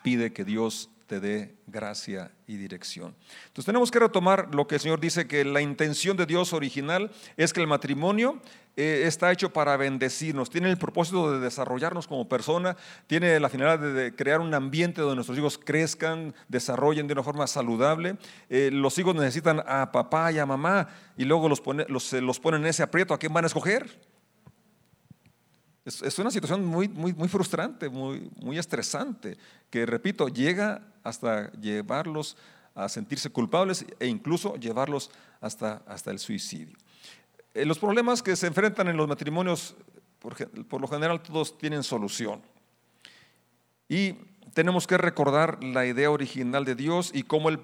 pide 0.02 0.32
que 0.32 0.44
Dios 0.44 0.88
te 1.10 1.18
dé 1.18 1.56
gracia 1.66 2.30
y 2.46 2.56
dirección. 2.56 3.16
Entonces 3.48 3.64
tenemos 3.64 3.90
que 3.90 3.98
retomar 3.98 4.54
lo 4.54 4.68
que 4.68 4.76
el 4.76 4.80
Señor 4.80 5.00
dice, 5.00 5.26
que 5.26 5.44
la 5.44 5.60
intención 5.60 6.16
de 6.16 6.24
Dios 6.24 6.52
original 6.52 7.10
es 7.36 7.52
que 7.52 7.60
el 7.60 7.66
matrimonio 7.66 8.40
eh, 8.76 9.02
está 9.06 9.32
hecho 9.32 9.52
para 9.52 9.76
bendecirnos, 9.76 10.50
tiene 10.50 10.70
el 10.70 10.78
propósito 10.78 11.32
de 11.32 11.40
desarrollarnos 11.40 12.06
como 12.06 12.28
persona, 12.28 12.76
tiene 13.08 13.40
la 13.40 13.48
finalidad 13.48 13.80
de, 13.80 14.14
crear 14.14 14.38
un 14.38 14.54
ambiente 14.54 15.00
donde 15.00 15.16
nuestros 15.16 15.36
hijos 15.36 15.58
crezcan, 15.58 16.32
desarrollen 16.46 17.08
de 17.08 17.14
una 17.14 17.24
forma 17.24 17.48
saludable. 17.48 18.16
Eh, 18.48 18.70
los 18.72 18.96
hijos 18.96 19.16
necesitan 19.16 19.64
a 19.66 19.90
papá 19.90 20.30
y 20.30 20.38
a 20.38 20.46
mamá 20.46 20.86
y 21.16 21.24
luego 21.24 21.48
los, 21.48 21.60
los, 21.88 22.12
los 22.12 22.38
ponen 22.38 22.60
en 22.60 22.68
ese 22.68 22.84
aprieto, 22.84 23.14
¿a 23.14 23.18
quién 23.18 23.32
van 23.32 23.42
a 23.42 23.48
escoger? 23.48 23.98
Es, 26.02 26.18
una 26.20 26.30
situación 26.30 26.64
muy, 26.64 26.88
muy, 26.88 27.28
frustrante, 27.28 27.88
muy, 27.88 28.30
muy 28.40 28.58
estresante, 28.58 29.36
que 29.70 29.84
repito, 29.86 30.28
llega 30.28 30.82
hasta 31.02 31.50
llevarlos 31.52 32.36
a 32.76 32.88
sentirse 32.88 33.28
culpables 33.30 33.84
e 33.98 34.06
incluso 34.06 34.54
llevarlos 34.54 35.10
hasta, 35.40 35.82
hasta 35.88 36.12
el 36.12 36.20
suicidio. 36.20 36.76
Eh, 37.54 37.64
los 37.64 37.80
problemas 37.80 38.22
que 38.22 38.36
se 38.36 38.46
enfrentan 38.46 38.86
en 38.86 38.96
los 38.96 39.08
matrimonios, 39.08 39.74
por, 40.20 40.36
por 40.68 40.80
lo 40.80 40.86
general, 40.86 41.20
todos 41.20 41.58
tienen 41.58 41.82
solución. 41.82 42.40
Y 43.88 44.12
tenemos 44.54 44.86
que 44.86 44.96
recordar 44.96 45.62
la 45.64 45.86
idea 45.86 46.12
original 46.12 46.64
de 46.64 46.76
Dios 46.76 47.10
y 47.12 47.24
cómo 47.24 47.48
Él 47.48 47.58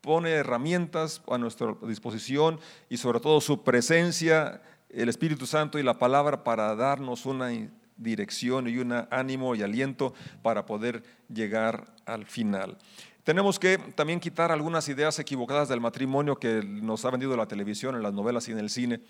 pone 0.00 0.30
herramientas 0.30 1.20
a 1.28 1.36
nuestra 1.36 1.74
disposición 1.82 2.58
y 2.88 2.96
sobre 2.96 3.20
todo 3.20 3.42
su 3.42 3.62
presencia 3.62 4.62
el 4.94 5.08
Espíritu 5.08 5.46
Santo 5.46 5.78
y 5.78 5.82
la 5.82 5.98
palabra 5.98 6.44
para 6.44 6.74
darnos 6.74 7.26
una 7.26 7.50
dirección 7.96 8.68
y 8.68 8.78
un 8.78 8.92
ánimo 9.10 9.54
y 9.54 9.62
aliento 9.62 10.14
para 10.42 10.66
poder 10.66 11.02
llegar 11.28 11.86
al 12.06 12.26
final. 12.26 12.76
Tenemos 13.24 13.58
que 13.58 13.78
también 13.78 14.20
quitar 14.20 14.52
algunas 14.52 14.86
ideas 14.88 15.18
equivocadas 15.18 15.70
del 15.70 15.80
matrimonio 15.80 16.36
que 16.36 16.62
nos 16.62 17.04
ha 17.06 17.10
vendido 17.10 17.34
la 17.36 17.46
televisión, 17.46 17.94
en 17.94 18.02
las 18.02 18.12
novelas 18.12 18.48
y 18.48 18.52
en 18.52 18.58
el 18.58 18.68
cine, 18.68 19.00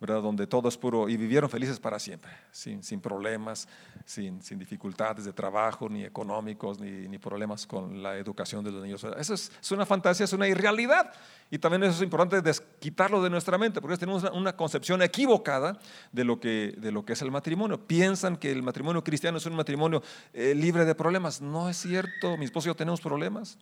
donde 0.00 0.46
todo 0.46 0.68
es 0.68 0.76
puro 0.76 1.08
y 1.08 1.16
vivieron 1.16 1.48
felices 1.48 1.80
para 1.80 1.98
siempre, 1.98 2.30
sin, 2.50 2.80
problemas, 3.00 3.68
sin, 4.04 4.42
sin, 4.42 4.58
dificultades 4.58 5.24
de 5.24 5.32
trabajo, 5.32 5.88
ni 5.88 6.04
económicos, 6.04 6.78
ni, 6.78 7.18
problemas 7.18 7.66
con 7.66 8.02
la 8.02 8.16
educación 8.16 8.62
de 8.64 8.70
los 8.70 8.82
niños. 8.82 9.04
Eso 9.16 9.34
es, 9.34 9.50
una 9.70 9.86
fantasía, 9.86 10.24
es 10.24 10.32
una 10.32 10.46
irrealidad. 10.46 11.12
Y 11.50 11.58
también 11.58 11.84
eso 11.84 11.94
es 11.94 12.02
importante 12.02 12.42
quitarlo 12.80 13.22
de 13.22 13.30
nuestra 13.30 13.56
mente, 13.56 13.80
porque 13.80 13.96
tenemos 13.96 14.24
una, 14.32 14.54
concepción 14.54 15.00
equivocada 15.02 15.78
de 16.12 16.24
lo, 16.24 16.38
que, 16.38 16.74
de 16.76 16.92
lo 16.92 17.04
que 17.04 17.14
es 17.14 17.22
el 17.22 17.30
matrimonio. 17.30 17.86
Piensan 17.86 18.36
que 18.36 18.50
el 18.50 18.62
matrimonio 18.62 19.02
cristiano 19.02 19.38
es 19.38 19.46
un 19.46 19.54
matrimonio 19.54 20.02
eh, 20.32 20.54
libre 20.54 20.84
de 20.84 20.94
problemas. 20.94 21.40
No 21.40 21.68
es 21.68 21.78
cierto, 21.78 22.36
mi 22.36 22.44
esposo 22.44 22.68
y 22.68 22.70
yo 22.70 22.76
tenemos 22.76 23.00
problemas. 23.00 23.58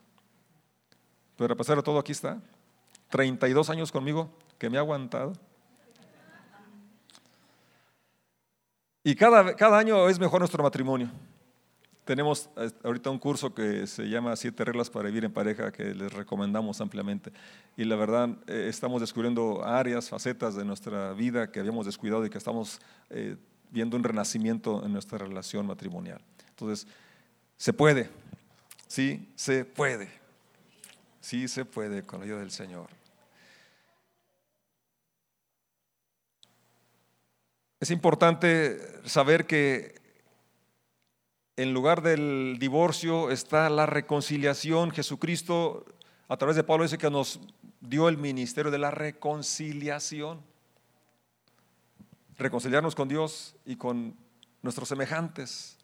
Pero 1.37 1.55
a 1.55 1.57
pesar 1.57 1.77
de 1.77 1.83
todo, 1.83 1.99
aquí 1.99 2.13
está. 2.13 2.41
32 3.11 3.69
años 3.71 3.93
conmigo 3.93 4.31
que 4.59 4.71
me 4.71 4.79
ha 4.79 4.81
aguantado. 4.81 5.35
Y 9.05 9.15
cada, 9.15 9.55
cada 9.57 9.79
año 9.79 10.09
es 10.09 10.19
mejor 10.19 10.41
nuestro 10.41 10.63
matrimonio. 10.63 11.11
Tenemos 12.05 12.51
ahorita 12.83 13.11
un 13.11 13.19
curso 13.19 13.55
que 13.55 13.87
se 13.87 14.09
llama 14.09 14.35
Siete 14.35 14.65
reglas 14.65 14.91
para 14.91 15.07
vivir 15.07 15.25
en 15.25 15.33
pareja 15.33 15.71
que 15.71 15.95
les 15.95 16.13
recomendamos 16.13 16.81
ampliamente. 16.81 17.33
Y 17.77 17.85
la 17.85 17.95
verdad, 17.95 18.31
eh, 18.49 18.67
estamos 18.69 19.01
descubriendo 19.01 19.65
áreas, 19.65 20.09
facetas 20.09 20.57
de 20.57 20.65
nuestra 20.65 21.13
vida 21.13 21.53
que 21.53 21.61
habíamos 21.61 21.87
descuidado 21.87 22.27
y 22.27 22.31
que 22.31 22.39
estamos 22.39 22.81
eh, 23.11 23.37
viendo 23.71 23.97
un 23.97 24.03
renacimiento 24.03 24.85
en 24.85 24.93
nuestra 24.93 25.19
relación 25.19 25.67
matrimonial. 25.67 26.21
Entonces, 26.49 26.89
se 27.57 27.73
puede, 27.73 28.11
sí, 28.89 29.33
se 29.37 29.65
puede. 29.65 30.09
Sí 31.21 31.47
se 31.47 31.65
puede 31.65 32.03
con 32.03 32.19
la 32.19 32.27
ayuda 32.27 32.41
del 32.41 32.51
Señor. 32.51 32.89
Es 37.83 37.91
importante 37.91 38.79
saber 39.09 39.45
que 39.45 39.97
en 41.57 41.75
lugar 41.75 42.01
del 42.01 42.59
divorcio 42.61 43.33
está 43.33 43.69
la 43.71 43.87
reconciliación. 43.87 44.93
Jesucristo, 44.93 45.85
a 46.29 46.37
través 46.37 46.55
de 46.55 46.63
Pablo, 46.63 46.85
dice 46.85 46.97
que 46.97 47.11
nos 47.11 47.41
dio 47.81 48.09
el 48.09 48.19
ministerio 48.19 48.71
de 48.71 48.79
la 48.79 48.93
reconciliación. 48.93 50.41
Reconciliarnos 52.39 52.95
con 52.95 53.09
Dios 53.09 53.57
y 53.67 53.75
con 53.75 54.15
nuestros 54.63 54.89
semejantes. 54.89 55.77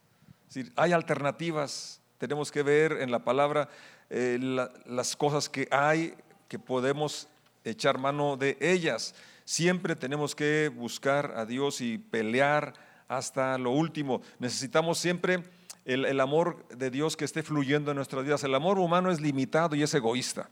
hay 0.77 0.93
alternativas. 0.93 2.01
Tenemos 2.19 2.53
que 2.53 2.63
ver 2.63 2.93
en 2.93 3.11
la 3.11 3.25
palabra 3.25 3.69
eh, 4.09 4.39
las 4.87 5.17
cosas 5.17 5.49
que 5.49 5.67
hay, 5.73 6.15
que 6.47 6.61
podemos 6.61 7.27
echar 7.65 7.99
mano 7.99 8.37
de 8.37 8.57
ellas. 8.61 9.17
Siempre 9.49 9.97
tenemos 9.97 10.35
que 10.35 10.69
buscar 10.69 11.33
a 11.35 11.47
Dios 11.47 11.81
y 11.81 11.97
pelear 11.97 12.75
hasta 13.09 13.57
lo 13.57 13.71
último. 13.71 14.21
Necesitamos 14.39 14.99
siempre 14.99 15.43
el, 15.87 16.21
amor 16.21 16.69
de 16.69 16.91
Dios 16.91 17.17
que 17.17 17.25
esté 17.25 17.43
fluyendo 17.43 17.91
en 17.91 17.97
nuestras 17.97 18.25
vidas. 18.25 18.45
El 18.45 18.55
amor 18.55 18.79
humano 18.79 19.11
es 19.11 19.23
limitado 19.23 19.75
y 19.75 19.83
es 19.83 19.95
egoísta. 19.95 20.51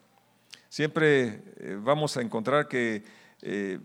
Siempre 0.71 1.43
eh, 1.59 1.79
vamos 1.79 2.17
a 2.17 2.23
encontrar 2.23 2.69
que 2.69 3.05
eh, 3.43 3.81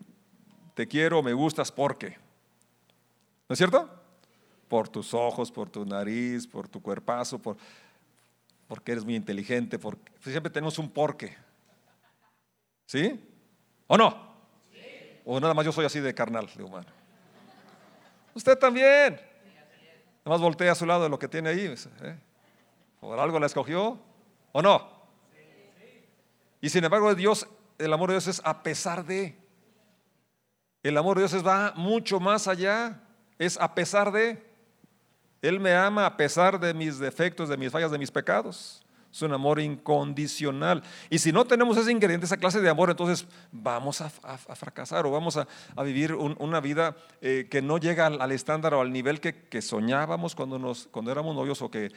te 0.75 0.87
quiero, 0.87 1.21
me 1.21 1.33
gustas 1.33 1.73
porque. 1.73 2.11
¿No 3.49 3.53
es 3.53 3.57
cierto? 3.57 3.89
Por 4.69 4.87
tus 4.87 5.13
ojos, 5.13 5.51
por 5.51 5.69
tu 5.69 5.83
nariz, 5.83 6.47
por 6.47 6.69
tu 6.69 6.81
cuerpazo, 6.81 7.37
por, 7.37 7.57
porque 8.65 8.93
eres 8.93 9.03
muy 9.03 9.15
inteligente, 9.17 9.77
porque 9.77 10.09
siempre 10.21 10.49
tenemos 10.49 10.79
un 10.79 10.89
porqué. 10.89 11.35
¿Sí? 12.85 13.19
¿O 13.87 13.97
no? 13.97 14.30
O 15.25 15.39
nada 15.39 15.53
más 15.53 15.65
yo 15.65 15.71
soy 15.71 15.85
así 15.85 15.99
de 15.99 16.13
carnal, 16.13 16.49
de 16.55 16.63
humano. 16.63 16.87
Usted 18.33 18.57
también. 18.57 19.19
Nada 20.23 20.37
más 20.37 20.41
voltea 20.41 20.71
a 20.71 20.75
su 20.75 20.85
lado 20.85 21.03
de 21.03 21.09
lo 21.09 21.19
que 21.19 21.27
tiene 21.27 21.49
ahí. 21.49 21.73
¿eh? 22.03 22.17
¿Por 22.99 23.19
algo 23.19 23.39
la 23.39 23.47
escogió? 23.47 23.99
¿O 24.51 24.61
no? 24.61 25.01
Y 26.61 26.69
sin 26.69 26.83
embargo, 26.83 27.13
Dios, 27.15 27.47
el 27.79 27.91
amor 27.91 28.09
de 28.09 28.15
Dios 28.15 28.27
es 28.27 28.41
a 28.45 28.61
pesar 28.61 29.05
de. 29.05 29.35
El 30.83 30.97
amor 30.97 31.17
de 31.17 31.27
Dios 31.27 31.45
va 31.45 31.73
mucho 31.75 32.19
más 32.19 32.47
allá. 32.47 33.01
Es 33.39 33.59
a 33.59 33.73
pesar 33.73 34.11
de. 34.11 34.45
Él 35.41 35.59
me 35.59 35.73
ama 35.73 36.05
a 36.05 36.15
pesar 36.17 36.59
de 36.59 36.73
mis 36.73 36.99
defectos, 36.99 37.49
de 37.49 37.57
mis 37.57 37.71
fallas, 37.71 37.89
de 37.89 37.97
mis 37.97 38.11
pecados. 38.11 38.80
Es 39.11 39.21
un 39.21 39.33
amor 39.33 39.59
incondicional. 39.59 40.83
Y 41.09 41.19
si 41.19 41.31
no 41.31 41.45
tenemos 41.45 41.77
ese 41.77 41.91
ingrediente, 41.91 42.25
esa 42.25 42.37
clase 42.37 42.61
de 42.61 42.69
amor, 42.69 42.89
entonces 42.89 43.27
vamos 43.51 44.01
a, 44.01 44.09
fracasar 44.09 45.05
o 45.05 45.11
vamos 45.11 45.37
a, 45.37 45.47
vivir 45.83 46.13
una 46.13 46.61
vida 46.61 46.95
eh, 47.21 47.47
que 47.49 47.61
no 47.61 47.77
llega 47.77 48.07
al, 48.07 48.31
estándar 48.31 48.73
o 48.73 48.81
al 48.81 48.91
nivel 48.91 49.19
que, 49.19 49.61
soñábamos 49.61 50.35
cuando, 50.35 50.57
nos, 50.57 50.87
cuando 50.87 51.11
éramos 51.11 51.35
novios 51.35 51.61
o 51.61 51.69
que 51.69 51.91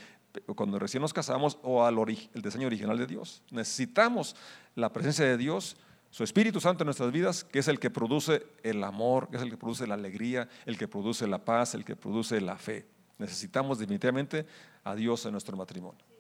cuando 0.57 0.79
recién 0.79 1.01
nos 1.01 1.13
casamos 1.13 1.59
o 1.63 1.85
al 1.85 1.97
el 1.99 2.43
diseño 2.43 2.67
original 2.67 2.99
de 2.99 3.07
Dios. 3.07 3.43
Necesitamos 3.51 4.35
la 4.75 4.93
presencia 4.93 5.25
de 5.25 5.37
Dios, 5.37 5.77
su 6.11 6.25
Espíritu 6.25 6.61
Santo 6.61 6.83
en 6.83 6.87
nuestras 6.87 7.13
vidas, 7.13 7.45
que 7.45 7.61
es 7.61 7.69
el 7.69 7.79
que 7.79 7.91
produce 7.91 8.45
el 8.63 8.83
amor, 8.83 9.29
que 9.31 9.37
es 9.37 9.43
el 9.43 9.51
que 9.51 9.57
produce 9.57 9.87
la 9.87 9.95
alegría, 9.95 10.49
el 10.67 10.77
que 10.77 10.89
produce 10.89 11.27
la 11.27 11.45
paz, 11.45 11.75
el 11.75 11.85
que 11.85 11.97
produce 11.97 12.41
la 12.41 12.57
fe. 12.57 12.87
Necesitamos 13.19 13.79
definitivamente 13.79 14.47
a 14.83 14.95
Dios 14.95 15.25
en 15.27 15.33
nuestro 15.33 15.57
matrimonio. 15.57 16.14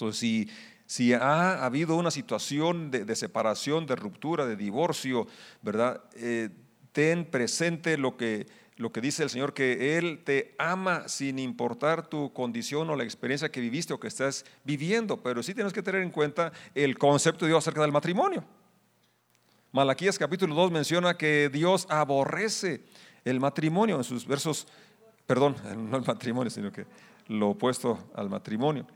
Entonces, 0.00 0.48
si, 0.86 1.12
ha 1.12 1.64
habido 1.64 1.96
una 1.96 2.10
situación 2.10 2.90
de, 2.90 3.14
separación, 3.14 3.86
de 3.86 3.96
ruptura, 3.96 4.46
de 4.46 4.56
divorcio, 4.56 5.26
¿verdad? 5.62 6.02
Eh, 6.16 6.48
ten 6.92 7.24
presente 7.24 7.98
lo 7.98 8.16
que, 8.16 8.46
lo 8.76 8.90
que 8.90 9.00
dice 9.00 9.22
el 9.22 9.30
Señor, 9.30 9.52
que 9.52 9.98
Él 9.98 10.22
te 10.24 10.54
ama 10.58 11.06
sin 11.06 11.38
importar 11.38 12.08
tu 12.08 12.32
condición 12.32 12.88
o 12.90 12.96
la 12.96 13.04
experiencia 13.04 13.52
que 13.52 13.60
viviste 13.60 13.92
o 13.92 14.00
que 14.00 14.08
estás 14.08 14.44
viviendo, 14.64 15.18
pero 15.18 15.42
sí 15.42 15.54
tienes 15.54 15.72
que 15.72 15.82
tener 15.82 16.02
en 16.02 16.10
cuenta 16.10 16.50
el 16.74 16.98
concepto 16.98 17.44
de 17.44 17.50
Dios 17.50 17.62
acerca 17.62 17.82
del 17.82 17.92
matrimonio. 17.92 18.44
Malaquías 19.72 20.18
capítulo 20.18 20.54
2 20.54 20.72
menciona 20.72 21.16
que 21.16 21.48
Dios 21.52 21.86
aborrece 21.90 22.84
el 23.24 23.38
matrimonio 23.38 23.96
en 23.96 24.04
sus 24.04 24.26
versos, 24.26 24.66
perdón, 25.26 25.56
no 25.90 25.98
el 25.98 26.04
matrimonio, 26.04 26.50
sino 26.50 26.72
que 26.72 26.86
lo 27.28 27.50
opuesto 27.50 28.10
al 28.14 28.28
matrimonio. 28.28 28.86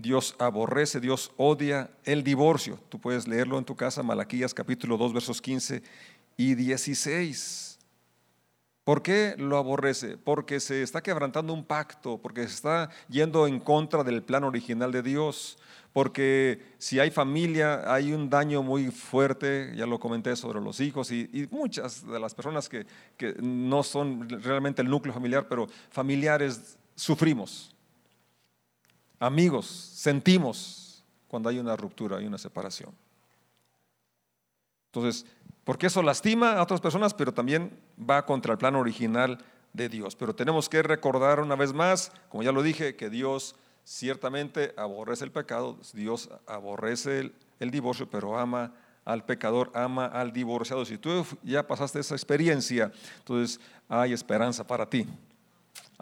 Dios 0.00 0.34
aborrece, 0.38 1.00
Dios 1.00 1.32
odia 1.36 1.90
el 2.04 2.24
divorcio. 2.24 2.78
Tú 2.88 2.98
puedes 2.98 3.28
leerlo 3.28 3.58
en 3.58 3.64
tu 3.64 3.76
casa, 3.76 4.02
Malaquías 4.02 4.54
capítulo 4.54 4.96
2, 4.96 5.12
versos 5.12 5.40
15 5.40 5.82
y 6.36 6.54
16. 6.54 7.78
¿Por 8.84 9.02
qué 9.02 9.34
lo 9.36 9.58
aborrece? 9.58 10.16
Porque 10.16 10.58
se 10.58 10.82
está 10.82 11.02
quebrantando 11.02 11.52
un 11.52 11.64
pacto, 11.64 12.18
porque 12.18 12.48
se 12.48 12.54
está 12.54 12.90
yendo 13.08 13.46
en 13.46 13.60
contra 13.60 14.02
del 14.02 14.22
plan 14.22 14.42
original 14.42 14.90
de 14.90 15.02
Dios, 15.02 15.58
porque 15.92 16.60
si 16.78 16.98
hay 16.98 17.10
familia 17.10 17.92
hay 17.92 18.12
un 18.12 18.30
daño 18.30 18.62
muy 18.62 18.90
fuerte, 18.90 19.72
ya 19.76 19.86
lo 19.86 20.00
comenté 20.00 20.34
sobre 20.34 20.60
los 20.60 20.80
hijos 20.80 21.12
y, 21.12 21.48
muchas 21.50 22.06
de 22.06 22.18
las 22.18 22.34
personas 22.34 22.68
que, 22.68 22.86
que 23.16 23.34
no 23.40 23.82
son 23.82 24.28
realmente 24.28 24.80
el 24.80 24.88
núcleo 24.88 25.12
familiar, 25.12 25.46
pero 25.46 25.66
familiares 25.90 26.78
sufrimos 26.94 27.74
amigos, 29.20 29.66
sentimos 29.66 31.04
cuando 31.28 31.48
hay 31.48 31.60
una 31.60 31.76
ruptura, 31.76 32.16
hay 32.16 32.26
una 32.26 32.38
separación. 32.38 32.92
Entonces, 34.86 35.24
porque 35.62 35.86
eso 35.86 36.02
lastima 36.02 36.54
a 36.54 36.62
otras 36.62 36.80
personas, 36.80 37.14
pero 37.14 37.32
también 37.32 37.78
va 37.98 38.26
contra 38.26 38.52
el 38.52 38.58
plan 38.58 38.74
original 38.74 39.38
de 39.72 39.88
Dios. 39.88 40.16
Pero 40.16 40.34
tenemos 40.34 40.68
que 40.68 40.82
recordar 40.82 41.38
una 41.38 41.54
vez 41.54 41.72
más, 41.72 42.10
como 42.28 42.42
ya 42.42 42.50
lo 42.50 42.62
dije, 42.62 42.96
que 42.96 43.08
Dios 43.08 43.54
ciertamente 43.84 44.74
aborrece 44.76 45.24
el 45.24 45.30
pecado, 45.30 45.78
Dios 45.92 46.30
aborrece 46.46 47.32
el, 47.60 47.70
divorcio, 47.70 48.10
pero 48.10 48.36
ama 48.36 48.72
al 49.04 49.24
pecador, 49.24 49.70
ama 49.74 50.06
al 50.06 50.32
divorciado. 50.32 50.84
Si 50.84 50.98
tú 50.98 51.24
ya 51.44 51.66
pasaste 51.66 52.00
esa 52.00 52.14
experiencia, 52.14 52.90
entonces 53.18 53.60
hay 53.88 54.12
esperanza 54.12 54.66
para 54.66 54.88
ti 54.88 55.06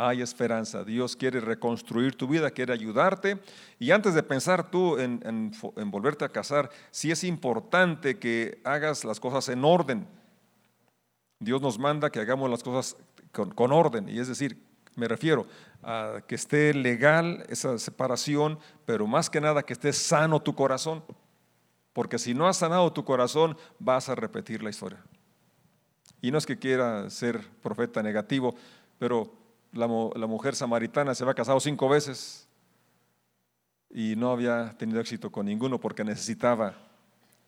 hay 0.01 0.23
esperanza. 0.23 0.85
Dios 0.85 1.17
quiere 1.17 1.41
reconstruir 1.41 2.15
tu 2.15 2.29
vida, 2.29 2.53
quiere 2.53 2.73
ayudarte. 2.73 3.41
Y 3.81 3.91
antes 3.91 4.15
de 4.15 4.23
pensar 4.23 4.71
tú 4.71 4.97
en, 4.97 5.51
volverte 5.87 6.25
a 6.25 6.29
casar, 6.29 6.71
sí 6.93 7.11
es 7.11 7.25
importante 7.25 8.17
que 8.17 8.61
hagas 8.63 9.05
las 9.05 9.19
cosas 9.19 9.49
en 9.49 9.65
orden. 9.65 10.07
Dios 11.41 11.61
nos 11.61 11.81
manda 11.81 12.11
que 12.11 12.21
hagamos 12.21 12.49
las 12.49 12.63
cosas 12.63 12.97
con, 13.33 13.73
orden. 13.73 14.09
Y 14.09 14.21
es 14.21 14.29
decir, 14.29 14.63
me 14.95 15.09
refiero 15.09 15.47
a 15.83 16.23
que 16.29 16.37
esté 16.37 16.73
legal 16.75 17.45
esa 17.49 17.77
separación, 17.77 18.61
pero 18.87 19.09
más 19.09 19.29
que 19.29 19.41
nada 19.41 19.65
que 19.65 19.73
esté 19.73 19.93
sano 19.93 20.41
tu 20.41 20.55
corazón. 20.55 21.03
Porque 21.93 22.21
si 22.21 22.35
no 22.35 22.47
has 22.47 22.59
sanado 22.59 22.93
tu 22.93 23.05
corazón, 23.05 23.57
vas 23.81 24.09
a 24.09 24.15
repetir 24.15 24.63
la 24.63 24.71
historia. 24.71 25.03
Y 26.21 26.31
no 26.31 26.39
es 26.39 26.47
que 26.47 26.57
quiera 26.57 27.11
ser 27.11 27.41
profeta 27.63 28.01
negativo, 28.01 28.55
pero 29.01 29.48
la, 29.73 29.87
mujer 29.87 30.55
samaritana 30.55 31.15
se 31.15 31.25
había 31.25 31.35
casado 31.35 31.61
cinco 31.61 31.89
veces 31.89 32.49
y 33.91 34.15
no 34.17 34.31
había 34.31 34.77
tenido 34.79 35.01
éxito 35.01 35.31
con 35.31 35.47
ninguno 35.47 35.79
porque 35.81 36.05
necesitaba 36.05 36.75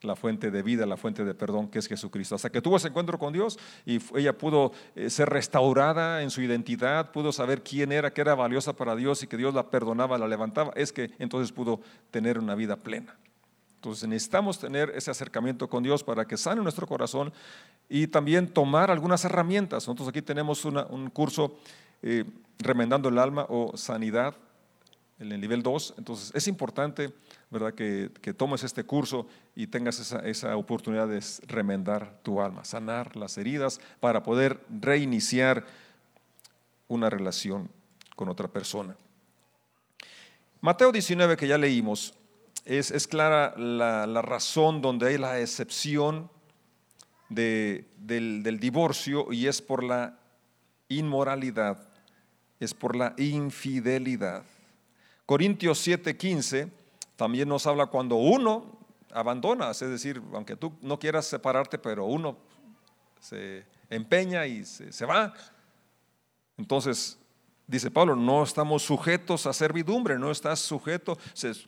la 0.03 0.17
fuente 0.17 0.51
de 0.51 0.63
vida, 0.63 0.87
la 0.87 0.97
fuente 0.97 1.25
de 1.25 1.35
perdón 1.35 1.69
que 1.69 1.79
es 1.79 1.87
Jesucristo. 1.87 2.35
Hasta 2.35 2.51
que 2.51 2.63
tuvo 2.63 2.77
ese 2.79 2.89
encuentro 2.89 3.19
con 3.19 3.33
Dios 3.33 3.59
y 3.85 4.01
ella 4.19 4.37
pudo 4.37 4.73
eh, 4.95 5.11
ser 5.11 5.29
restaurada 5.29 6.23
en 6.23 6.31
su 6.31 6.41
identidad, 6.41 7.13
pudo 7.13 7.33
saber 7.33 7.63
quién 7.63 7.93
era, 7.93 8.13
que 8.13 8.23
era 8.23 8.35
valiosa 8.35 8.73
para 8.73 8.97
Dios 8.97 9.23
y 9.23 9.27
que 9.27 9.37
Dios 9.37 9.53
la 9.53 9.69
perdonaba, 9.69 10.17
la 10.17 10.27
levantaba, 10.27 10.73
es 10.75 10.93
que 10.93 11.11
entonces 11.19 11.53
pudo 11.53 11.81
tener 12.11 12.39
una 12.39 12.55
vida 12.55 12.77
plena. 12.77 13.17
Entonces 13.75 14.09
necesitamos 14.09 14.59
tener 14.59 14.91
ese 14.95 15.11
acercamiento 15.11 15.69
con 15.69 15.83
Dios 15.83 16.05
para 16.05 16.27
que 16.27 16.37
sane 16.37 16.63
nuestro 16.63 16.87
corazón 16.87 17.33
y 17.89 18.07
también 18.07 18.49
tomar 18.49 18.91
algunas 18.91 19.25
herramientas. 19.25 19.89
Nosotros 19.89 20.09
aquí 20.09 20.21
tenemos 20.21 20.67
un 20.67 21.09
curso 21.11 21.59
eh, 22.03 22.25
remendando 22.59 23.09
el 23.09 23.19
alma 23.19 23.47
o 23.49 23.77
sanidad 23.77 24.35
en 25.19 25.33
el 25.33 25.41
nivel 25.41 25.63
2. 25.63 25.95
Entonces 25.99 26.33
es 26.35 26.49
importante 26.49 27.13
¿verdad? 27.51 27.75
Que, 27.75 28.35
tomes 28.35 28.63
este 28.63 28.85
curso 28.85 29.27
y 29.57 29.67
tengas 29.67 29.99
esa, 30.25 30.57
oportunidad 30.57 31.09
de 31.09 31.21
remendar 31.49 32.21
tu 32.23 32.41
alma, 32.41 32.65
sanar 32.65 33.17
las 33.17 33.37
heridas 33.39 33.81
para 33.99 34.23
poder 34.23 34.61
reiniciar 34.81 35.67
una 36.87 37.11
relación 37.11 37.69
con 38.15 38.29
otra 38.29 38.47
persona. 38.47 38.97
Mateo 40.61 40.93
19 40.93 41.37
que 41.37 41.49
ya 41.49 41.59
leímos, 41.59 42.15
es, 42.65 43.09
clara 43.09 43.55
la, 43.57 44.23
razón 44.23 44.81
donde 44.81 45.09
hay 45.09 45.19
la 45.19 45.41
excepción 45.41 46.31
del 47.29 48.59
divorcio 48.61 49.33
y 49.33 49.49
es 49.49 49.61
por 49.61 49.83
la 49.83 50.19
inmoralidad 50.89 51.90
es 52.61 52.75
por 52.75 52.95
la 52.95 53.15
infidelidad. 53.17 54.45
Corintios 55.25 55.87
7:15 55.87 56.71
también 57.17 57.49
nos 57.49 57.67
habla 57.67 57.87
cuando 57.87 58.17
uno 58.17 58.79
abandona, 59.13 59.71
es 59.71 59.81
decir, 59.81 60.23
aunque 60.33 60.57
tú 60.57 60.73
no 60.83 60.99
quieras 60.99 61.27
separarte, 61.27 61.79
pero 61.79 62.05
uno 62.05 62.37
se 63.19 63.65
empeña 63.89 64.47
y 64.47 64.65
se, 64.65 65.05
va. 65.07 65.35
Entonces, 66.57 67.19
dice 67.67 67.91
Pablo, 67.91 68.15
no 68.15 68.43
estamos 68.43 68.83
sujetos 68.83 69.47
a 69.47 69.53
servidumbre, 69.53 70.19
no 70.19 70.31
estás 70.31 70.61
sujeto, 70.61 71.19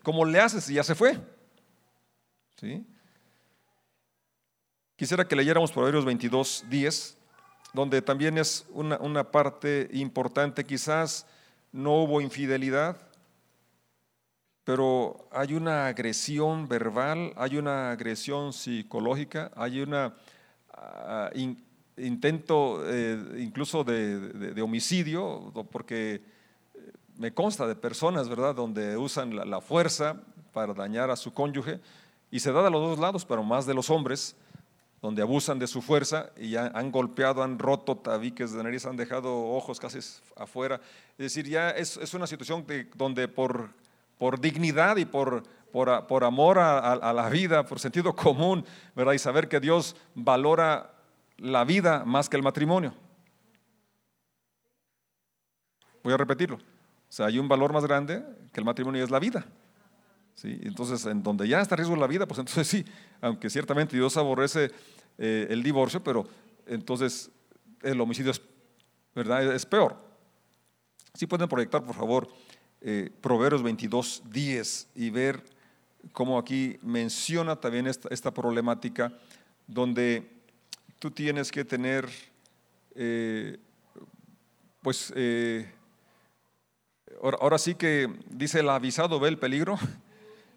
¿cómo 0.02 0.24
le 0.24 0.40
haces 0.40 0.64
si 0.64 0.74
ya 0.74 0.84
se 0.84 0.94
fue? 0.94 1.18
¿Sí? 2.60 2.86
Quisiera 4.96 5.26
que 5.26 5.34
leyéramos 5.34 5.72
Proverbios 5.72 6.04
22, 6.04 6.66
10 6.68 7.16
donde 7.72 8.02
también 8.02 8.38
es 8.38 8.66
una, 8.70 9.30
parte 9.30 9.88
importante, 9.92 10.64
quizás 10.64 11.26
no 11.72 12.02
hubo 12.02 12.20
infidelidad, 12.20 12.96
pero 14.64 15.28
hay 15.32 15.54
una 15.54 15.86
agresión 15.86 16.68
verbal, 16.68 17.32
hay 17.36 17.56
una 17.56 17.90
agresión 17.90 18.52
psicológica, 18.52 19.50
hay 19.56 19.80
un 19.80 19.94
ah, 19.94 21.30
intento 21.96 22.82
eh, 22.86 23.38
incluso 23.38 23.84
de, 23.84 24.60
homicidio, 24.62 25.52
porque 25.70 26.14
eh, 26.74 26.92
me 27.16 27.32
consta 27.32 27.66
de 27.66 27.74
personas, 27.74 28.28
¿verdad?, 28.28 28.54
donde 28.54 28.96
usan 28.96 29.34
la, 29.34 29.60
fuerza 29.60 30.20
para 30.52 30.74
dañar 30.74 31.10
a 31.10 31.16
su 31.16 31.32
cónyuge 31.32 31.80
Y 32.30 32.40
se 32.40 32.52
da 32.52 32.62
de 32.62 32.70
los 32.70 32.80
dos 32.82 32.98
lados, 32.98 33.24
pero 33.24 33.42
más 33.42 33.66
de 33.66 33.74
los 33.74 33.90
hombres, 33.90 34.36
donde 35.02 35.20
abusan 35.20 35.58
de 35.58 35.66
su 35.66 35.82
fuerza 35.82 36.30
y 36.36 36.54
han 36.54 36.92
golpeado, 36.92 37.42
han 37.42 37.58
roto 37.58 37.96
tabiques 37.96 38.52
de 38.52 38.62
nariz, 38.62 38.86
han 38.86 38.96
dejado 38.96 39.48
ojos 39.48 39.80
casi 39.80 39.98
afuera. 40.36 40.80
Es 41.18 41.34
decir, 41.34 41.48
ya 41.48 41.70
es, 41.70 42.14
una 42.14 42.28
situación 42.28 42.64
donde 42.94 43.26
por, 43.26 43.70
por 44.16 44.40
dignidad 44.40 44.96
y 44.98 45.04
por, 45.04 45.42
por, 45.72 46.24
amor 46.24 46.60
a, 46.60 47.12
la 47.12 47.28
vida, 47.28 47.66
por 47.66 47.80
sentido 47.80 48.14
común, 48.14 48.64
¿verdad? 48.94 49.14
Y 49.14 49.18
saber 49.18 49.48
que 49.48 49.58
Dios 49.58 49.96
valora 50.14 50.94
la 51.36 51.64
vida 51.64 52.04
más 52.04 52.28
que 52.28 52.36
el 52.36 52.44
matrimonio. 52.44 52.94
Voy 56.04 56.12
a 56.12 56.16
repetirlo. 56.16 56.56
O 56.56 56.60
sea, 57.08 57.26
hay 57.26 57.40
un 57.40 57.48
valor 57.48 57.72
más 57.72 57.84
grande 57.84 58.22
que 58.52 58.60
el 58.60 58.64
matrimonio 58.64 59.00
y 59.00 59.04
es 59.04 59.10
la 59.10 59.18
vida. 59.18 59.44
¿Sí? 60.34 60.58
Entonces, 60.62 61.04
en 61.06 61.22
donde 61.22 61.46
ya 61.46 61.60
está 61.60 61.76
riesgo 61.76 61.94
la 61.96 62.06
vida, 62.06 62.26
pues 62.26 62.38
entonces 62.40 62.66
sí, 62.66 62.84
aunque 63.20 63.50
ciertamente 63.50 63.96
Dios 63.96 64.16
aborrece 64.16 64.70
eh, 65.18 65.46
el 65.50 65.62
divorcio, 65.62 66.02
pero 66.02 66.26
entonces 66.66 67.30
el 67.82 68.00
homicidio 68.00 68.30
es, 68.30 68.40
¿verdad? 69.14 69.54
es 69.54 69.66
peor. 69.66 69.96
Si 71.14 71.26
pueden 71.26 71.48
proyectar, 71.48 71.84
por 71.84 71.94
favor, 71.94 72.28
eh, 72.80 73.10
Proverbios 73.20 73.62
22, 73.62 74.22
10 74.30 74.88
y 74.94 75.10
ver 75.10 75.44
cómo 76.12 76.38
aquí 76.38 76.78
menciona 76.82 77.56
también 77.56 77.86
esta, 77.86 78.32
problemática 78.32 79.12
donde 79.66 80.28
tú 80.98 81.10
tienes 81.10 81.52
que 81.52 81.64
tener, 81.64 82.08
eh, 82.94 83.58
pues, 84.80 85.12
ahora, 87.22 87.58
sí 87.58 87.74
que 87.74 88.12
dice 88.30 88.60
el 88.60 88.68
avisado 88.70 89.20
ve 89.20 89.28
el 89.28 89.38
peligro 89.38 89.78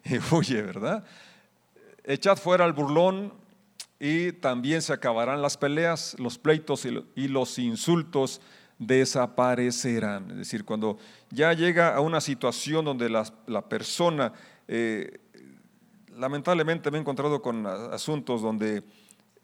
y 0.10 0.34
huye, 0.34 0.62
¿verdad? 0.62 1.04
Echad 2.04 2.36
fuera 2.36 2.64
al 2.64 2.72
burlón 2.72 3.32
y 3.98 4.32
también 4.32 4.82
se 4.82 4.92
acabarán 4.92 5.42
las 5.42 5.56
peleas, 5.56 6.16
los 6.18 6.38
pleitos 6.38 6.86
y 6.86 7.28
los 7.28 7.58
insultos 7.58 8.40
desaparecerán. 8.78 10.30
Es 10.32 10.36
decir, 10.36 10.64
cuando 10.64 10.98
ya 11.30 11.52
llega 11.52 11.94
a 11.94 12.00
una 12.00 12.20
situación 12.20 12.84
donde 12.84 13.08
la, 13.08 13.68
persona, 13.68 14.32
eh, 14.68 15.18
lamentablemente 16.14 16.90
me 16.90 16.98
he 16.98 17.00
encontrado 17.00 17.40
con 17.40 17.66
asuntos 17.66 18.42
donde 18.42 18.84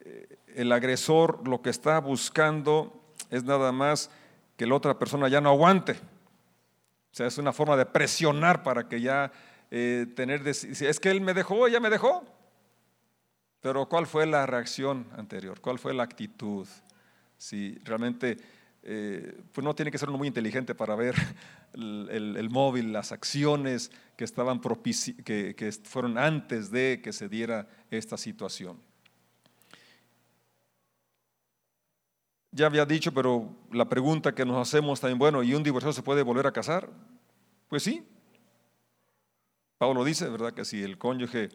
eh, 0.00 0.36
el 0.54 0.70
agresor 0.70 1.46
lo 1.48 1.62
que 1.62 1.70
está 1.70 1.98
buscando 1.98 2.92
es 3.30 3.42
nada 3.44 3.72
más 3.72 4.10
que 4.56 4.66
la 4.66 4.74
otra 4.74 4.98
persona 4.98 5.28
ya 5.28 5.40
no 5.40 5.48
aguante. 5.48 5.92
O 5.92 7.14
sea, 7.14 7.26
es 7.26 7.38
una 7.38 7.52
forma 7.52 7.76
de 7.76 7.86
presionar 7.86 8.62
para 8.62 8.88
que 8.88 9.00
ya 9.00 9.32
eh, 9.74 10.06
tener, 10.14 10.46
es 10.46 11.00
que 11.00 11.10
él 11.10 11.22
me 11.22 11.32
dejó, 11.32 11.66
ella 11.66 11.80
me 11.80 11.88
dejó. 11.88 12.22
Pero 13.62 13.88
¿cuál 13.88 14.06
fue 14.06 14.26
la 14.26 14.44
reacción 14.44 15.06
anterior? 15.16 15.62
¿Cuál 15.62 15.78
fue 15.78 15.94
la 15.94 16.02
actitud? 16.02 16.68
Si 17.38 17.78
realmente, 17.82 18.36
eh, 18.82 19.40
pues 19.50 19.64
no 19.64 19.74
tiene 19.74 19.90
que 19.90 19.96
ser 19.96 20.10
uno 20.10 20.18
muy 20.18 20.28
inteligente 20.28 20.74
para 20.74 20.94
ver 20.94 21.14
el, 21.72 22.50
móvil, 22.50 22.92
las 22.92 23.12
acciones 23.12 23.90
que, 24.18 24.24
estaban 24.24 24.60
que, 24.60 25.54
que 25.56 25.72
fueron 25.84 26.18
antes 26.18 26.70
de 26.70 27.00
que 27.02 27.14
se 27.14 27.30
diera 27.30 27.66
esta 27.90 28.18
situación. 28.18 28.78
Ya 32.50 32.66
había 32.66 32.84
dicho, 32.84 33.14
pero 33.14 33.56
la 33.70 33.88
pregunta 33.88 34.34
que 34.34 34.44
nos 34.44 34.68
hacemos 34.68 35.00
también, 35.00 35.18
bueno, 35.18 35.42
¿y 35.42 35.54
un 35.54 35.62
divorciado 35.62 35.94
se 35.94 36.02
puede 36.02 36.20
volver 36.20 36.46
a 36.46 36.52
casar? 36.52 36.90
Pues 37.70 37.82
sí, 37.84 38.06
Pablo 39.82 40.04
dice, 40.04 40.28
¿verdad? 40.28 40.52
Que 40.52 40.64
si 40.64 40.80
el 40.80 40.96
cónyuge 40.96 41.48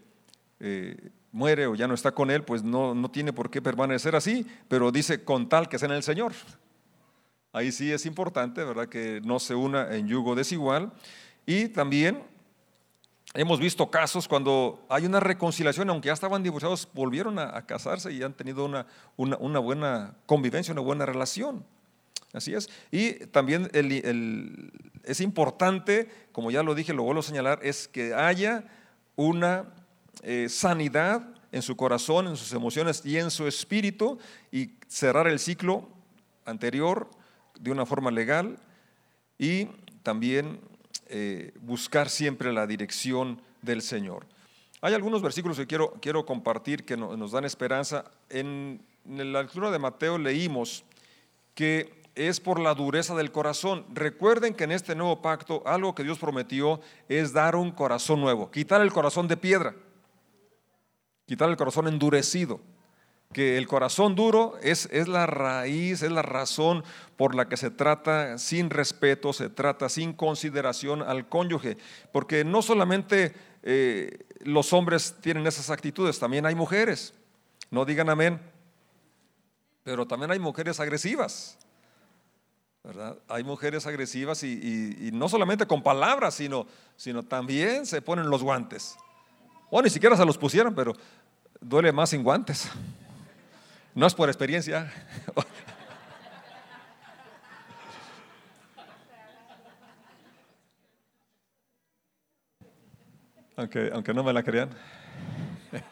eh, 0.60 1.12
muere 1.32 1.66
o 1.66 1.76
ya 1.76 1.88
no 1.88 1.94
está 1.94 2.12
con 2.12 2.30
él, 2.30 2.44
pues 2.44 2.62
no, 2.62 2.94
no 2.94 3.10
tiene 3.10 3.32
por 3.32 3.50
qué 3.50 3.62
permanecer 3.62 4.18
así, 4.18 4.46
pero 4.68 4.92
dice 4.92 5.24
con 5.24 5.48
tal 5.48 5.70
que 5.70 5.80
sea 5.80 5.88
en 5.88 5.96
el 5.96 6.04
Señor. 6.04 6.34
Ahí 7.54 7.72
sí 7.72 7.90
es 7.90 8.06
importante, 8.06 8.66
¿verdad? 8.66 8.90
Que 8.90 9.22
no 9.24 9.40
se 9.40 9.56
una 9.56 9.96
en 9.96 10.10
yugo 10.10 10.36
desigual. 10.36 10.92
Y 11.46 11.70
también 11.70 12.22
hemos 13.34 13.62
visto 13.62 13.90
casos 13.90 14.28
cuando 14.28 14.86
hay 14.90 15.06
una 15.06 15.22
reconciliación, 15.22 15.90
aunque 15.90 16.08
ya 16.08 16.14
estaban 16.14 16.44
divorciados, 16.44 16.86
volvieron 16.94 17.40
a, 17.40 17.66
casarse 17.66 18.12
y 18.12 18.24
han 18.24 18.34
tenido 18.34 18.66
una, 18.66 18.88
una, 19.16 19.60
buena 19.60 20.16
convivencia, 20.26 20.74
una 20.74 20.82
buena 20.82 21.06
relación. 21.06 21.64
Así 22.34 22.54
es. 22.54 22.70
Y 22.92 23.14
también 23.28 23.70
es 25.08 25.22
importante, 25.22 26.10
como 26.32 26.52
ya 26.52 26.62
lo 26.64 26.76
dije, 26.76 26.94
lo 26.94 27.04
vuelvo 27.04 27.22
a 27.22 27.24
señalar, 27.24 27.60
es 27.64 27.88
que 27.88 28.14
haya 28.14 28.66
una 29.16 29.74
eh, 30.22 30.48
sanidad 30.50 31.34
en 31.52 31.62
su 31.62 31.76
corazón, 31.78 32.28
en 32.28 32.36
sus 32.36 32.52
emociones 32.52 33.02
y 33.06 33.18
en 33.18 33.32
su 33.32 33.48
espíritu 33.48 34.20
y 34.52 34.72
cerrar 34.88 35.28
el 35.28 35.40
ciclo 35.40 35.88
anterior 36.46 37.10
de 37.60 37.72
una 37.72 37.86
forma 37.86 38.12
legal 38.12 38.58
y 39.40 39.70
también 40.04 40.60
eh, 41.08 41.54
buscar 41.62 42.10
siempre 42.10 42.52
la 42.52 42.68
dirección 42.68 43.42
del 43.62 43.82
Señor. 43.82 44.26
Hay 44.82 44.94
algunos 44.94 45.22
versículos 45.22 45.58
que 45.58 45.68
quiero, 45.68 45.94
quiero 46.02 46.26
compartir 46.26 46.84
que 46.84 46.98
nos 46.98 47.32
dan 47.32 47.46
esperanza. 47.46 48.06
En, 48.30 48.82
en 49.06 49.34
la 49.34 49.42
lectura 49.42 49.72
de 49.72 49.80
Mateo 49.80 50.18
leímos 50.18 50.84
que 51.56 52.04
es 52.18 52.40
por 52.40 52.60
la 52.60 52.74
dureza 52.74 53.16
del 53.16 53.32
corazón. 53.32 53.86
Recuerden 53.94 54.56
que 54.56 54.64
en 54.64 54.72
este 54.72 54.96
nuevo 54.96 55.22
pacto 55.22 55.62
algo 55.66 55.94
que 55.94 56.04
Dios 56.04 56.18
prometió 56.18 56.82
es 57.08 57.32
dar 57.32 57.56
un 57.56 57.72
corazón 57.72 58.20
nuevo, 58.20 58.50
quitar 58.50 58.82
el 58.82 58.92
corazón 58.92 59.28
de 59.28 59.38
piedra, 59.38 59.76
quitar 61.26 61.50
el 61.50 61.58
corazón 61.58 61.88
endurecido. 61.88 62.60
Que 63.34 63.58
el 63.58 63.68
corazón 63.68 64.16
duro 64.16 64.58
es, 64.62 64.88
es 64.90 65.10
la 65.10 65.26
raíz, 65.26 66.02
es 66.02 66.12
la 66.12 66.22
razón 66.22 66.84
por 67.18 67.36
la 67.36 67.50
que 67.50 67.58
se 67.58 67.70
trata 67.70 68.38
sin 68.38 68.70
respeto, 68.70 69.34
se 69.34 69.50
trata 69.50 69.90
sin 69.90 70.14
consideración 70.14 71.02
al 71.02 71.28
cónyuge. 71.28 71.78
Porque 72.14 72.46
no 72.46 72.62
solamente 72.62 73.34
eh, 73.64 74.26
los 74.40 74.72
hombres 74.72 75.16
tienen 75.20 75.46
esas 75.46 75.70
actitudes, 75.70 76.20
también 76.20 76.46
hay 76.46 76.56
mujeres. 76.56 77.14
No 77.70 77.84
digan 77.84 78.10
amén. 78.10 78.40
Pero 79.84 80.08
también 80.08 80.32
hay 80.32 80.40
mujeres 80.40 80.80
agresivas 80.80 81.60
hay 83.28 83.44
mujeres 83.44 83.86
agresivas 83.86 84.44
y, 84.44 85.10
no 85.14 85.28
solamente 85.28 85.66
con 85.66 85.84
palabras, 85.84 86.36
sino, 86.36 86.68
sino 86.96 87.24
también 87.24 87.86
se 87.86 88.02
ponen 88.02 88.30
los 88.30 88.42
guantes. 88.44 88.96
O 89.70 89.82
ni 89.82 89.90
siquiera 89.90 90.16
se 90.16 90.26
los 90.26 90.38
pusieron, 90.38 90.74
pero 90.74 90.94
duele 91.60 91.92
más 91.92 92.12
sin 92.12 92.24
guantes. 92.24 92.70
No 93.94 94.08
es 94.08 94.16
por 94.16 94.30
experiencia. 94.30 94.90
aunque, 103.58 103.90
aunque 103.94 104.14
no 104.14 104.24
me 104.24 104.32
la 104.32 104.44
crean. 104.44 104.70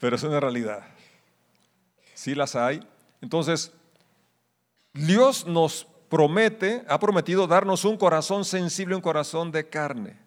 pero 0.00 0.16
es 0.16 0.22
una 0.24 0.40
realidad. 0.40 0.82
Sí 2.14 2.34
las 2.34 2.56
hay. 2.56 2.84
Entonces, 3.20 3.72
Dios 4.96 5.46
nos 5.46 5.86
promete, 6.08 6.84
ha 6.88 6.98
prometido 6.98 7.46
darnos 7.46 7.84
un 7.84 7.96
corazón 7.96 8.44
sensible, 8.44 8.94
un 8.94 9.02
corazón 9.02 9.52
de 9.52 9.68
carne. 9.68 10.18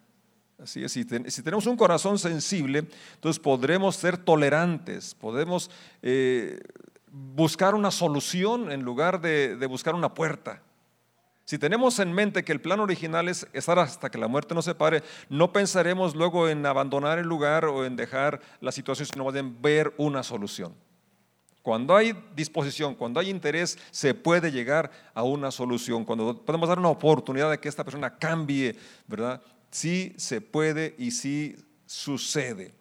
Así 0.61 0.83
es, 0.83 0.91
si, 0.91 1.05
tenemos 1.05 1.65
un 1.67 1.77
corazón 1.77 2.19
sensible, 2.19 2.87
entonces 3.15 3.39
podremos 3.39 3.95
ser 3.95 4.17
tolerantes, 4.17 5.15
podemos 5.15 5.71
eh, 6.01 6.59
buscar 7.09 7.75
una 7.75 7.91
solución 7.91 8.69
en 8.71 8.81
lugar 8.81 9.21
de, 9.21 9.55
buscar 9.67 9.95
una 9.95 10.13
puerta. 10.13 10.61
Si 11.45 11.57
tenemos 11.57 11.97
en 11.99 12.11
mente 12.11 12.43
que 12.43 12.51
el 12.51 12.61
plan 12.61 12.81
original 12.81 13.29
es 13.29 13.47
estar 13.53 13.79
hasta 13.79 14.11
que 14.11 14.17
la 14.17 14.27
muerte 14.27 14.53
nos 14.53 14.65
separe, 14.65 15.01
no 15.29 15.51
pensaremos 15.53 16.13
luego 16.13 16.49
en 16.49 16.65
abandonar 16.65 17.17
el 17.19 17.25
lugar 17.25 17.65
o 17.65 17.85
en 17.85 17.95
dejar 17.95 18.41
la 18.59 18.71
situación, 18.71 19.07
sino 19.11 19.33
en 19.33 19.61
ver 19.61 19.93
una 19.97 20.23
solución. 20.23 20.75
Cuando 21.61 21.95
hay 21.95 22.13
disposición, 22.35 22.95
cuando 22.95 23.19
hay 23.19 23.29
interés, 23.29 23.77
se 23.91 24.13
puede 24.13 24.51
llegar 24.51 24.91
a 25.13 25.23
una 25.23 25.51
solución. 25.51 26.05
Cuando 26.05 26.43
podemos 26.45 26.69
dar 26.69 26.79
una 26.79 26.89
oportunidad 26.89 27.51
de 27.51 27.59
que 27.59 27.69
esta 27.69 27.83
persona 27.83 28.17
cambie, 28.17 28.75
¿verdad? 29.07 29.41
Sí 29.69 30.13
se 30.17 30.41
puede 30.41 30.95
y 30.97 31.11
sí 31.11 31.55
sucede. 31.85 32.79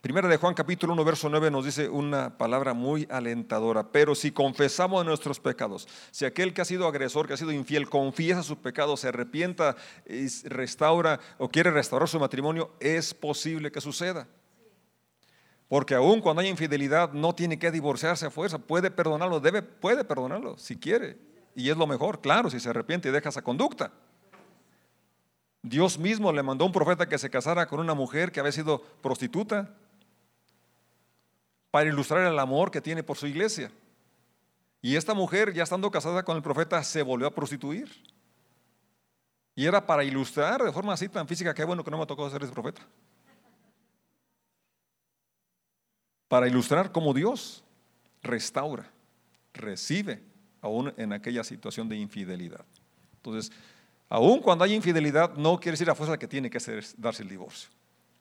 Primera 0.00 0.28
de 0.28 0.38
Juan 0.38 0.54
capítulo 0.54 0.94
1, 0.94 1.04
verso 1.04 1.28
9 1.28 1.50
nos 1.50 1.66
dice 1.66 1.86
una 1.90 2.38
palabra 2.38 2.72
muy 2.72 3.06
alentadora, 3.10 3.92
pero 3.92 4.14
si 4.14 4.30
confesamos 4.30 5.04
nuestros 5.04 5.38
pecados, 5.38 5.86
si 6.10 6.24
aquel 6.24 6.54
que 6.54 6.62
ha 6.62 6.64
sido 6.64 6.88
agresor, 6.88 7.26
que 7.26 7.34
ha 7.34 7.36
sido 7.36 7.52
infiel, 7.52 7.86
confiesa 7.90 8.42
sus 8.42 8.56
pecados, 8.56 9.00
se 9.00 9.08
arrepienta, 9.08 9.76
y 10.08 10.26
restaura 10.48 11.20
o 11.36 11.50
quiere 11.50 11.70
restaurar 11.70 12.08
su 12.08 12.18
matrimonio, 12.18 12.70
es 12.80 13.12
posible 13.12 13.70
que 13.70 13.82
suceda. 13.82 14.26
Porque 15.70 15.94
aún 15.94 16.20
cuando 16.20 16.42
hay 16.42 16.48
infidelidad 16.48 17.12
no 17.12 17.32
tiene 17.32 17.56
que 17.56 17.70
divorciarse 17.70 18.26
a 18.26 18.30
fuerza, 18.30 18.58
puede 18.58 18.90
perdonarlo, 18.90 19.38
debe, 19.38 19.62
puede 19.62 20.02
perdonarlo 20.02 20.58
si 20.58 20.76
quiere. 20.76 21.16
Y 21.54 21.70
es 21.70 21.76
lo 21.76 21.86
mejor, 21.86 22.20
claro, 22.20 22.50
si 22.50 22.58
se 22.58 22.68
arrepiente 22.68 23.08
y 23.08 23.12
deja 23.12 23.28
esa 23.28 23.42
conducta. 23.42 23.92
Dios 25.62 25.96
mismo 25.96 26.32
le 26.32 26.42
mandó 26.42 26.64
a 26.64 26.66
un 26.66 26.72
profeta 26.72 27.08
que 27.08 27.18
se 27.18 27.30
casara 27.30 27.68
con 27.68 27.78
una 27.78 27.94
mujer 27.94 28.32
que 28.32 28.40
había 28.40 28.50
sido 28.50 28.82
prostituta 29.00 29.72
para 31.70 31.88
ilustrar 31.88 32.26
el 32.26 32.38
amor 32.40 32.72
que 32.72 32.80
tiene 32.80 33.04
por 33.04 33.16
su 33.16 33.28
iglesia. 33.28 33.70
Y 34.82 34.96
esta 34.96 35.14
mujer, 35.14 35.52
ya 35.52 35.62
estando 35.62 35.88
casada 35.92 36.24
con 36.24 36.36
el 36.36 36.42
profeta, 36.42 36.82
se 36.82 37.02
volvió 37.02 37.28
a 37.28 37.30
prostituir. 37.30 37.88
Y 39.54 39.66
era 39.66 39.86
para 39.86 40.02
ilustrar 40.02 40.64
de 40.64 40.72
forma 40.72 40.94
así 40.94 41.08
tan 41.08 41.28
física, 41.28 41.54
que 41.54 41.62
bueno 41.62 41.84
que 41.84 41.92
no 41.92 41.98
me 41.98 42.06
tocó 42.06 42.28
ser 42.28 42.42
ese 42.42 42.52
profeta. 42.52 42.82
Para 46.30 46.46
ilustrar 46.46 46.92
cómo 46.92 47.12
Dios 47.12 47.64
restaura, 48.22 48.88
recibe, 49.52 50.22
aún 50.60 50.94
en 50.96 51.12
aquella 51.12 51.42
situación 51.42 51.88
de 51.88 51.96
infidelidad. 51.96 52.64
Entonces, 53.16 53.50
aún 54.08 54.38
cuando 54.38 54.62
hay 54.62 54.74
infidelidad, 54.74 55.34
no 55.34 55.58
quiere 55.58 55.72
decir 55.72 55.90
a 55.90 55.96
fuerza 55.96 56.16
que 56.20 56.28
tiene 56.28 56.48
que 56.48 56.60
darse 56.98 57.24
el 57.24 57.28
divorcio. 57.28 57.68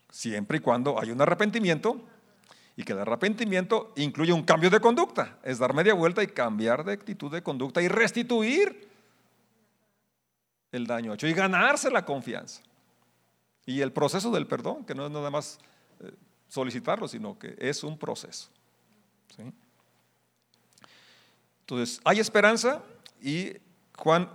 Siempre 0.10 0.58
y 0.58 0.60
cuando 0.60 1.00
hay 1.00 1.12
un 1.12 1.22
arrepentimiento 1.22 2.02
y 2.76 2.84
que 2.84 2.94
el 2.94 3.00
arrepentimiento 3.00 3.94
incluye 3.96 4.34
un 4.34 4.42
cambio 4.42 4.72
de 4.72 4.80
conducta, 4.80 5.38
es 5.44 5.60
dar 5.60 5.76
media 5.76 5.94
vuelta 5.94 6.24
y 6.24 6.28
cambiar 6.30 6.84
de 6.84 6.94
actitud 6.94 7.32
de 7.32 7.44
conducta 7.44 7.80
y 7.80 7.90
restituir 7.90 8.90
el 10.72 10.88
daño 10.88 11.14
hecho 11.14 11.28
y 11.28 11.34
ganarse 11.34 11.92
la 11.92 12.06
confianza. 12.06 12.64
Y 13.68 13.82
el 13.82 13.92
proceso 13.92 14.32
del 14.32 14.48
perdón, 14.48 14.84
que 14.84 14.96
no 14.96 15.06
es 15.06 15.12
nada 15.12 15.30
más 15.30 15.60
eh, 16.00 16.12
solicitarlo, 16.50 17.08
sino 17.08 17.40
que 17.40 17.56
es 17.58 17.84
un 17.84 17.98
proceso. 17.98 18.50
Entonces, 21.62 22.02
hay 22.04 22.20
esperanza 22.20 22.84
y 23.22 23.54
Juan, 23.96 24.30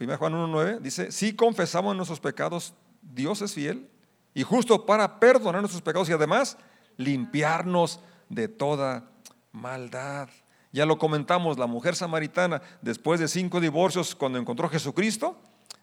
1 0.00 0.18
Juan 0.18 0.32
1.9 0.34 0.80
dice, 0.80 1.12
si 1.12 1.34
confesamos 1.34 1.96
nuestros 1.96 2.20
pecados, 2.20 2.74
Dios 3.00 3.40
es 3.42 3.54
fiel 3.54 3.88
y 4.34 4.42
justo 4.42 4.84
para 4.84 5.18
perdonar 5.20 5.62
nuestros 5.62 5.82
pecados 5.82 6.08
y 6.08 6.12
además 6.12 6.58
limpiarnos 6.96 8.00
de 8.28 8.48
toda 8.48 9.08
maldad. 9.52 10.28
Ya 10.72 10.84
lo 10.84 10.98
comentamos, 10.98 11.58
la 11.58 11.66
mujer 11.66 11.96
samaritana, 11.96 12.60
después 12.82 13.20
de 13.20 13.28
cinco 13.28 13.60
divorcios, 13.60 14.14
cuando 14.14 14.38
encontró 14.38 14.66
a 14.66 14.70
Jesucristo, 14.70 15.36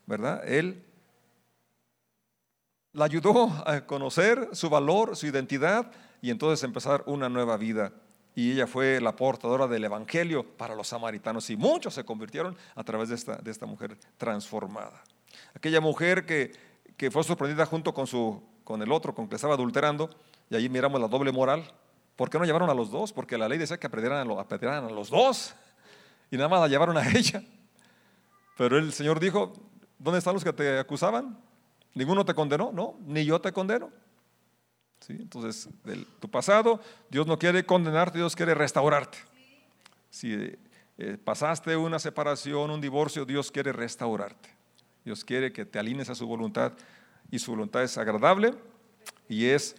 ¿verdad? 0.06 0.48
Él 0.48 0.86
la 2.96 3.06
ayudó 3.06 3.52
a 3.66 3.82
conocer 3.82 4.50
su 4.54 4.70
valor, 4.70 5.18
su 5.18 5.28
identidad 5.28 5.92
y 6.22 6.32
entonces 6.32 6.64
empezar 6.64 7.04
una 7.06 7.28
nueva 7.28 7.58
vida. 7.58 7.92
Y 8.34 8.54
ella 8.54 8.68
fue 8.68 9.02
la 9.02 9.16
portadora 9.18 9.68
del 9.68 9.84
Evangelio 9.84 10.44
para 10.44 10.76
los 10.76 10.88
samaritanos 10.88 11.50
y 11.50 11.58
muchos 11.58 11.94
se 11.94 12.06
convirtieron 12.06 12.56
a 12.74 12.84
través 12.86 13.10
de 13.10 13.16
esta, 13.16 13.36
de 13.36 13.52
esta 13.52 13.66
mujer 13.66 13.98
transformada. 14.18 15.04
Aquella 15.54 15.82
mujer 15.82 16.26
que, 16.26 16.54
que 16.96 17.12
fue 17.12 17.24
sorprendida 17.26 17.66
junto 17.66 17.94
con, 17.94 18.08
su, 18.08 18.42
con 18.64 18.82
el 18.82 18.92
otro, 18.94 19.14
con 19.14 19.28
que 19.28 19.36
estaba 19.36 19.56
adulterando, 19.56 20.10
y 20.50 20.56
ahí 20.56 20.70
miramos 20.70 21.00
la 21.02 21.10
doble 21.10 21.34
moral. 21.34 21.70
¿Por 22.16 22.30
qué 22.30 22.40
no 22.40 22.46
llevaron 22.46 22.70
a 22.70 22.74
los 22.74 22.92
dos? 22.92 23.12
Porque 23.12 23.38
la 23.38 23.50
ley 23.50 23.58
decía 23.58 23.78
que 23.78 23.88
apedrearan 23.88 24.86
a 24.86 24.90
los 24.90 25.10
dos. 25.10 25.54
Y 26.32 26.38
nada 26.38 26.48
más 26.48 26.62
la 26.62 26.68
llevaron 26.70 26.98
a 26.98 27.10
ella. 27.14 27.44
Pero 28.58 28.78
el 28.78 28.94
Señor 28.94 29.20
dijo, 29.20 29.52
¿dónde 30.00 30.20
están 30.20 30.34
los 30.34 30.46
que 30.46 30.54
te 30.54 30.80
acusaban? 30.80 31.45
¿Ninguno 31.96 32.26
te 32.26 32.34
condenó? 32.36 32.72
No, 32.72 33.00
ni 33.06 33.26
yo 33.26 33.40
te 33.42 33.52
condeno. 33.52 33.90
¿Sí? 35.00 35.14
Entonces, 35.14 35.70
tu 36.20 36.30
pasado, 36.30 36.80
Dios 37.10 37.26
no 37.26 37.40
quiere 37.40 37.66
condenarte, 37.66 38.18
Dios 38.18 38.36
quiere 38.36 38.54
restaurarte. 38.54 39.18
Si 40.10 40.58
eh, 40.98 41.18
pasaste 41.24 41.76
una 41.76 41.98
separación, 42.00 42.70
un 42.70 42.82
divorcio, 42.82 43.26
Dios 43.26 43.50
quiere 43.50 43.72
restaurarte. 43.72 44.50
Dios 45.06 45.24
quiere 45.24 45.54
que 45.54 45.66
te 45.66 45.80
alines 45.80 46.10
a 46.10 46.16
su 46.16 46.28
voluntad 46.28 46.74
y 47.32 47.40
su 47.40 47.52
voluntad 47.52 47.84
es 47.84 47.98
agradable 47.98 48.54
y 49.30 49.46
es 49.46 49.76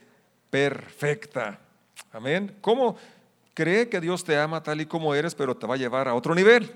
perfecta. 0.50 1.58
Amén. 2.12 2.56
¿Cómo 2.60 2.96
cree 3.52 3.88
que 3.88 4.00
Dios 4.00 4.24
te 4.24 4.38
ama 4.38 4.62
tal 4.62 4.80
y 4.80 4.86
como 4.86 5.14
eres, 5.14 5.34
pero 5.34 5.56
te 5.56 5.66
va 5.66 5.74
a 5.74 5.78
llevar 5.78 6.08
a 6.08 6.14
otro 6.14 6.34
nivel? 6.34 6.72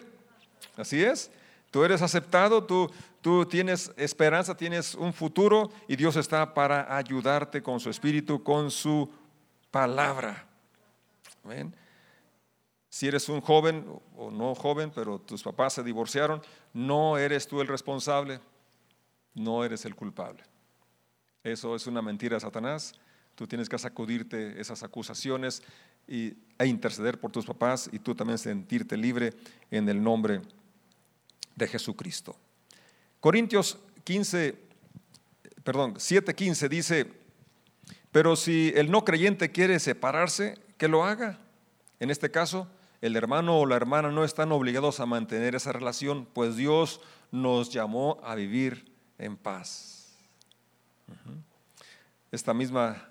Así 0.77 1.03
es. 1.03 1.31
Tú 1.71 1.85
eres 1.85 2.03
aceptado, 2.03 2.65
tú, 2.65 2.91
tú 3.21 3.47
tienes 3.47 3.93
esperanza, 3.97 4.57
tienes 4.57 4.95
un 4.95 5.13
futuro 5.13 5.71
y 5.89 5.97
Dios 5.97 6.17
está 6.17 6.55
para 6.55 6.97
ayudarte 6.97 7.63
con 7.63 7.81
su 7.81 7.91
espíritu, 7.91 8.43
con 8.43 8.71
su 8.71 9.11
palabra. 9.71 10.47
Amén. 11.45 11.75
Si 12.89 13.07
eres 13.07 13.29
un 13.29 13.41
joven 13.41 13.87
o 14.17 14.31
no 14.31 14.55
joven, 14.55 14.91
pero 14.93 15.21
tus 15.21 15.43
papás 15.43 15.75
se 15.75 15.83
divorciaron, 15.83 16.43
no 16.75 17.17
eres 17.17 17.47
tú 17.47 17.61
el 17.61 17.69
responsable, 17.69 18.41
no 19.35 19.65
eres 19.65 19.85
el 19.85 19.95
culpable. 19.95 20.43
Eso 21.45 21.77
es 21.77 21.87
una 21.87 22.03
mentira 22.03 22.37
de 22.37 22.41
Satanás. 22.41 22.95
Tú 23.37 23.47
tienes 23.47 23.69
que 23.69 23.79
sacudirte 23.79 24.61
esas 24.61 24.83
acusaciones 24.83 25.63
y, 26.07 26.35
e 26.59 26.67
interceder 26.67 27.19
por 27.19 27.31
tus 27.31 27.47
papás 27.47 27.89
y 27.93 28.01
tú 28.01 28.15
también 28.15 28.39
sentirte 28.39 28.97
libre 28.97 29.33
en 29.71 29.89
el 29.89 30.03
nombre 30.03 30.43
de 31.55 31.69
Jesucristo. 31.69 32.37
Corintios 33.21 33.79
15, 34.05 34.55
perdón, 35.63 35.95
7:15 35.95 36.69
dice, 36.69 37.07
pero 38.13 38.35
si 38.35 38.73
el 38.75 38.91
no 38.91 39.05
creyente 39.05 39.51
quiere 39.51 39.79
separarse, 39.79 40.59
que 40.79 40.89
lo 40.89 41.05
haga. 41.05 41.39
En 42.01 42.11
este 42.11 42.31
caso, 42.31 42.67
el 43.03 43.15
hermano 43.17 43.59
o 43.59 43.67
la 43.67 43.77
hermana 43.77 44.11
no 44.11 44.25
están 44.25 44.51
obligados 44.53 45.01
a 45.01 45.07
mantener 45.07 45.55
esa 45.55 45.73
relación, 45.73 46.27
pues 46.33 46.57
Dios 46.57 47.01
nos 47.31 47.71
llamó 47.71 48.19
a 48.25 48.35
vivir 48.35 48.91
en 49.19 49.37
paz. 49.37 50.17
Esta 52.33 52.55
misma 52.55 53.09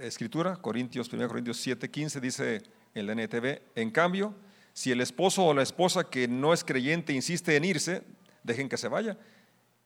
escritura, 0.00 0.56
Corintios, 0.56 1.10
1 1.10 1.28
Corintios 1.28 1.56
7, 1.58 1.90
15, 1.90 2.20
dice 2.20 2.62
el 2.94 3.08
NTV, 3.08 3.62
en 3.74 3.90
cambio, 3.90 4.34
si 4.74 4.92
el 4.92 5.00
esposo 5.00 5.44
o 5.44 5.54
la 5.54 5.62
esposa 5.62 6.04
que 6.04 6.28
no 6.28 6.52
es 6.52 6.62
creyente 6.62 7.14
insiste 7.14 7.56
en 7.56 7.64
irse, 7.64 8.02
dejen 8.42 8.68
que 8.68 8.76
se 8.76 8.88
vaya. 8.88 9.16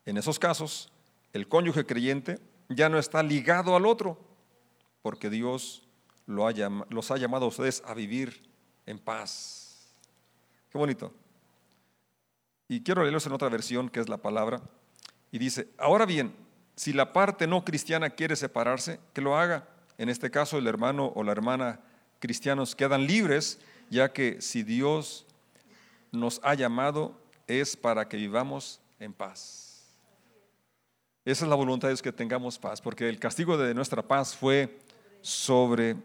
En 0.06 0.16
esos 0.16 0.38
casos, 0.38 0.92
el 1.32 1.48
cónyuge 1.48 1.86
creyente 1.86 2.38
ya 2.68 2.88
no 2.88 2.98
está 2.98 3.22
ligado 3.22 3.76
al 3.76 3.86
otro, 3.86 4.18
porque 5.02 5.30
Dios 5.30 5.82
lo 6.26 6.48
los 6.90 7.10
ha 7.10 7.16
llamado 7.16 7.46
a 7.46 7.48
ustedes 7.48 7.82
a 7.86 7.94
vivir 7.94 8.42
en 8.86 8.98
paz. 8.98 9.94
Qué 10.70 10.78
bonito. 10.78 11.12
Y 12.68 12.82
quiero 12.82 13.02
leerlos 13.02 13.26
en 13.26 13.32
otra 13.32 13.48
versión, 13.48 13.88
que 13.88 14.00
es 14.00 14.08
la 14.08 14.18
palabra, 14.18 14.62
y 15.32 15.38
dice, 15.38 15.68
ahora 15.78 16.06
bien, 16.06 16.34
si 16.76 16.92
la 16.92 17.12
parte 17.12 17.46
no 17.46 17.64
cristiana 17.64 18.10
quiere 18.10 18.36
separarse, 18.36 19.00
que 19.12 19.20
lo 19.20 19.36
haga 19.36 19.68
en 19.98 20.08
este 20.08 20.30
caso 20.30 20.56
el 20.56 20.66
hermano 20.66 21.12
o 21.14 21.22
la 21.22 21.32
hermana 21.32 21.80
cristianos 22.20 22.74
quedan 22.74 23.06
libres, 23.06 23.58
ya 23.90 24.12
que 24.12 24.40
si 24.40 24.62
Dios 24.62 25.26
nos 26.10 26.40
ha 26.42 26.54
llamado 26.54 27.20
es 27.46 27.76
para 27.76 28.08
que 28.08 28.16
vivamos 28.16 28.80
en 28.98 29.12
paz. 29.12 29.69
Esa 31.24 31.44
es 31.44 31.48
la 31.48 31.56
voluntad 31.56 31.88
de 31.88 31.96
que 31.96 32.12
tengamos 32.12 32.58
paz, 32.58 32.80
porque 32.80 33.08
el 33.08 33.18
castigo 33.18 33.58
de 33.58 33.74
nuestra 33.74 34.02
paz 34.02 34.34
fue 34.34 34.78
sobre 35.20 35.96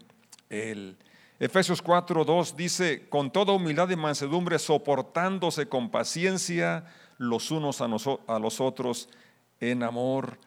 él. 0.50 0.98
Efesios 1.40 1.82
4, 1.82 2.24
2 2.24 2.56
dice, 2.56 3.08
con 3.10 3.32
toda 3.32 3.54
humildad 3.54 3.90
y 3.90 3.96
mansedumbre, 3.96 4.60
soportándose 4.60 5.68
con 5.68 5.90
paciencia 5.90 6.86
los 7.18 7.52
unos 7.52 7.82
a, 7.82 7.88
a 8.28 8.40
los 8.40 8.60
otros 8.60 9.10
en 9.60 9.84
amor 9.84 10.38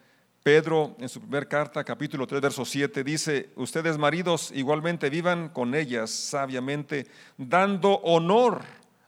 Pedro 0.48 0.96
en 0.98 1.10
su 1.10 1.20
primera 1.20 1.46
carta, 1.46 1.84
capítulo 1.84 2.26
3, 2.26 2.40
verso 2.40 2.64
7, 2.64 3.04
dice, 3.04 3.50
ustedes 3.56 3.98
maridos 3.98 4.50
igualmente 4.54 5.10
vivan 5.10 5.50
con 5.50 5.74
ellas 5.74 6.10
sabiamente, 6.10 7.06
dando 7.36 7.96
honor 7.96 8.62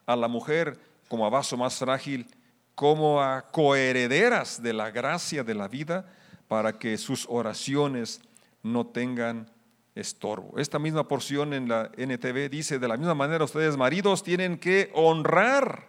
a 0.05 0.17
la 0.17 0.29
mujer 0.29 0.79
como 1.09 1.25
a 1.25 1.31
vaso 1.31 1.57
más 1.57 1.79
frágil, 1.79 2.27
como 2.81 3.21
a 3.21 3.43
coherederas 3.43 4.63
de 4.63 4.73
la 4.73 4.91
gracia 4.91 5.45
de 5.45 5.55
la 5.55 5.69
vida, 5.69 6.07
para 6.49 6.79
que 6.79 6.97
sus 6.97 7.27
oraciones 7.29 8.23
no 8.63 8.87
tengan 8.87 9.51
estorbo. 9.95 10.59
Esta 10.59 10.79
misma 10.79 11.07
porción 11.07 11.53
en 11.53 11.69
la 11.69 11.91
NTV 11.95 12.49
dice, 12.49 12.79
de 12.79 12.89
la 12.89 12.97
misma 12.97 13.13
manera 13.13 13.45
ustedes 13.45 13.77
maridos 13.77 14.23
tienen 14.23 14.57
que 14.57 14.91
honrar 14.95 15.89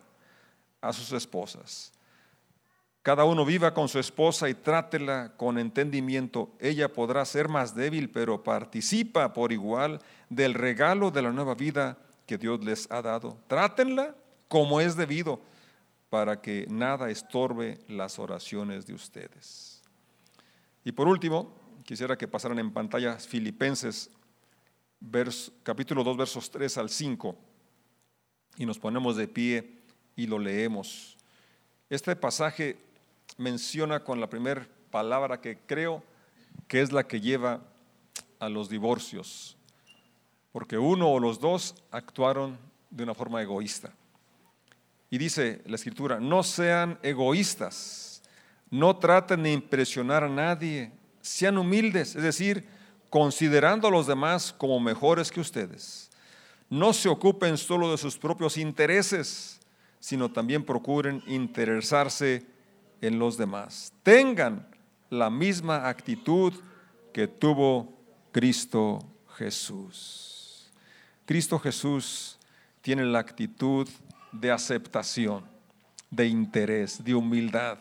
a 0.81 0.91
sus 0.91 1.13
esposas 1.13 1.93
cada 3.03 3.23
uno 3.23 3.45
viva 3.45 3.73
con 3.73 3.87
su 3.87 3.97
esposa 3.97 4.47
y 4.47 4.53
trátela 4.53 5.33
con 5.35 5.57
entendimiento. 5.57 6.51
Ella 6.59 6.93
podrá 6.93 7.25
ser 7.25 7.47
más 7.47 7.73
débil, 7.73 8.11
pero 8.11 8.43
participa 8.43 9.33
por 9.33 9.51
igual 9.51 9.99
del 10.29 10.53
regalo 10.53 11.09
de 11.09 11.23
la 11.23 11.31
nueva 11.31 11.55
vida 11.55 11.97
que 12.27 12.37
Dios 12.37 12.63
les 12.63 12.91
ha 12.91 13.01
dado. 13.01 13.37
Trátenla 13.47 14.13
como 14.47 14.81
es 14.81 14.95
debido, 14.95 15.41
para 16.11 16.41
que 16.41 16.67
nada 16.69 17.09
estorbe 17.09 17.79
las 17.87 18.19
oraciones 18.19 18.85
de 18.85 18.93
ustedes. 18.93 19.81
Y 20.83 20.91
por 20.91 21.07
último, 21.07 21.55
quisiera 21.85 22.17
que 22.17 22.27
pasaran 22.27 22.59
en 22.59 22.73
pantalla 22.73 23.17
Filipenses 23.17 24.11
capítulo 25.63 26.03
2, 26.03 26.17
versos 26.17 26.51
3 26.51 26.79
al 26.79 26.89
5, 26.89 27.33
y 28.57 28.65
nos 28.65 28.77
ponemos 28.77 29.15
de 29.15 29.29
pie 29.29 29.79
y 30.17 30.27
lo 30.27 30.37
leemos. 30.37 31.15
Este 31.89 32.13
pasaje 32.17 32.77
menciona 33.37 34.03
con 34.03 34.19
la 34.19 34.29
primera 34.29 34.67
palabra 34.91 35.39
que 35.39 35.59
creo 35.59 36.03
que 36.67 36.81
es 36.81 36.91
la 36.91 37.07
que 37.07 37.21
lleva 37.21 37.61
a 38.37 38.49
los 38.49 38.67
divorcios, 38.67 39.55
porque 40.51 40.77
uno 40.77 41.09
o 41.09 41.21
los 41.21 41.39
dos 41.39 41.73
actuaron 41.89 42.57
de 42.89 43.03
una 43.03 43.15
forma 43.15 43.41
egoísta. 43.41 43.93
Y 45.11 45.17
dice 45.17 45.61
la 45.65 45.75
escritura, 45.75 46.21
no 46.21 46.41
sean 46.41 46.97
egoístas, 47.03 48.23
no 48.69 48.95
traten 48.95 49.43
de 49.43 49.51
impresionar 49.51 50.23
a 50.23 50.29
nadie, 50.29 50.93
sean 51.19 51.57
humildes, 51.57 52.15
es 52.15 52.23
decir, 52.23 52.65
considerando 53.09 53.89
a 53.89 53.91
los 53.91 54.07
demás 54.07 54.55
como 54.57 54.79
mejores 54.79 55.29
que 55.29 55.41
ustedes. 55.41 56.09
No 56.69 56.93
se 56.93 57.09
ocupen 57.09 57.57
solo 57.57 57.91
de 57.91 57.97
sus 57.97 58.17
propios 58.17 58.55
intereses, 58.55 59.59
sino 59.99 60.31
también 60.31 60.63
procuren 60.63 61.21
interesarse 61.27 62.45
en 63.01 63.19
los 63.19 63.37
demás. 63.37 63.91
Tengan 64.03 64.65
la 65.09 65.29
misma 65.29 65.89
actitud 65.89 66.53
que 67.11 67.27
tuvo 67.27 67.93
Cristo 68.31 68.99
Jesús. 69.35 70.71
Cristo 71.25 71.59
Jesús 71.59 72.39
tiene 72.81 73.03
la 73.03 73.19
actitud 73.19 73.89
de 74.31 74.51
aceptación, 74.51 75.43
de 76.09 76.27
interés, 76.27 77.03
de 77.03 77.15
humildad. 77.15 77.79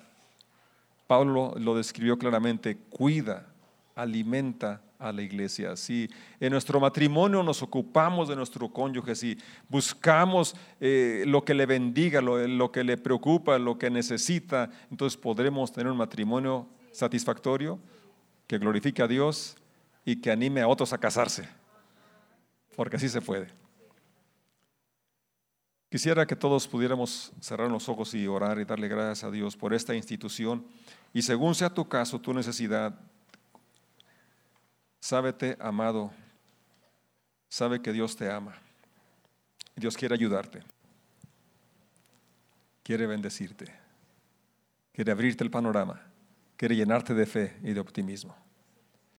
Pablo 1.07 1.55
lo 1.59 1.77
describió 1.77 2.19
claramente, 2.19 2.77
cuida, 2.89 3.47
alimenta 3.95 4.81
a 4.99 5.13
la 5.13 5.23
iglesia. 5.23 5.75
Si 5.77 6.09
en 6.39 6.53
nuestro 6.53 6.79
matrimonio 6.79 7.43
nos 7.43 7.63
ocupamos 7.63 8.29
de 8.29 8.37
nuestro 8.37 8.69
cónyuge, 8.69 9.15
si 9.15 9.37
buscamos 9.69 10.55
eh, 10.81 11.25
lo 11.27 11.45
que 11.45 11.55
le 11.55 11.67
bendiga, 11.67 12.21
lo, 12.21 12.47
lo 12.47 12.71
que 12.71 12.85
le 12.85 12.97
preocupa, 12.99 13.59
lo 13.59 13.79
que 13.79 13.91
necesita, 13.91 14.71
entonces 14.91 15.17
podremos 15.17 15.73
tener 15.73 15.91
un 15.91 15.99
matrimonio 15.99 16.69
satisfactorio 16.93 17.79
que 18.47 18.59
glorifique 18.59 19.03
a 19.03 19.09
Dios 19.09 19.57
y 20.05 20.17
que 20.17 20.31
anime 20.31 20.61
a 20.61 20.69
otros 20.69 20.93
a 20.93 20.99
casarse, 20.99 21.49
porque 22.77 22.97
así 22.97 23.09
se 23.09 23.21
puede. 23.21 23.60
Quisiera 25.91 26.25
que 26.25 26.37
todos 26.37 26.69
pudiéramos 26.69 27.33
cerrar 27.41 27.69
los 27.69 27.89
ojos 27.89 28.15
y 28.15 28.25
orar 28.29 28.61
y 28.61 28.65
darle 28.65 28.87
gracias 28.87 29.25
a 29.25 29.31
Dios 29.31 29.57
por 29.57 29.75
esta 29.75 29.93
institución 29.93 30.65
y 31.13 31.23
según 31.23 31.57
sea 31.57 31.69
tu 31.69 31.89
caso, 31.89 32.21
tu 32.21 32.33
necesidad, 32.33 32.95
sábete 35.01 35.57
amado, 35.59 36.13
sabe 37.49 37.83
que 37.83 37.93
Dios 37.93 38.15
te 38.15 38.31
ama. 38.31 38.55
Dios 39.75 39.97
quiere 39.97 40.15
ayudarte, 40.15 40.63
quiere 42.85 43.07
bendecirte, 43.07 43.65
quiere 44.93 45.11
abrirte 45.11 45.43
el 45.43 45.51
panorama, 45.51 46.03
quiere 46.57 46.77
llenarte 46.77 47.15
de 47.15 47.27
fe 47.27 47.57
y 47.65 47.73
de 47.73 47.81
optimismo. 47.81 48.37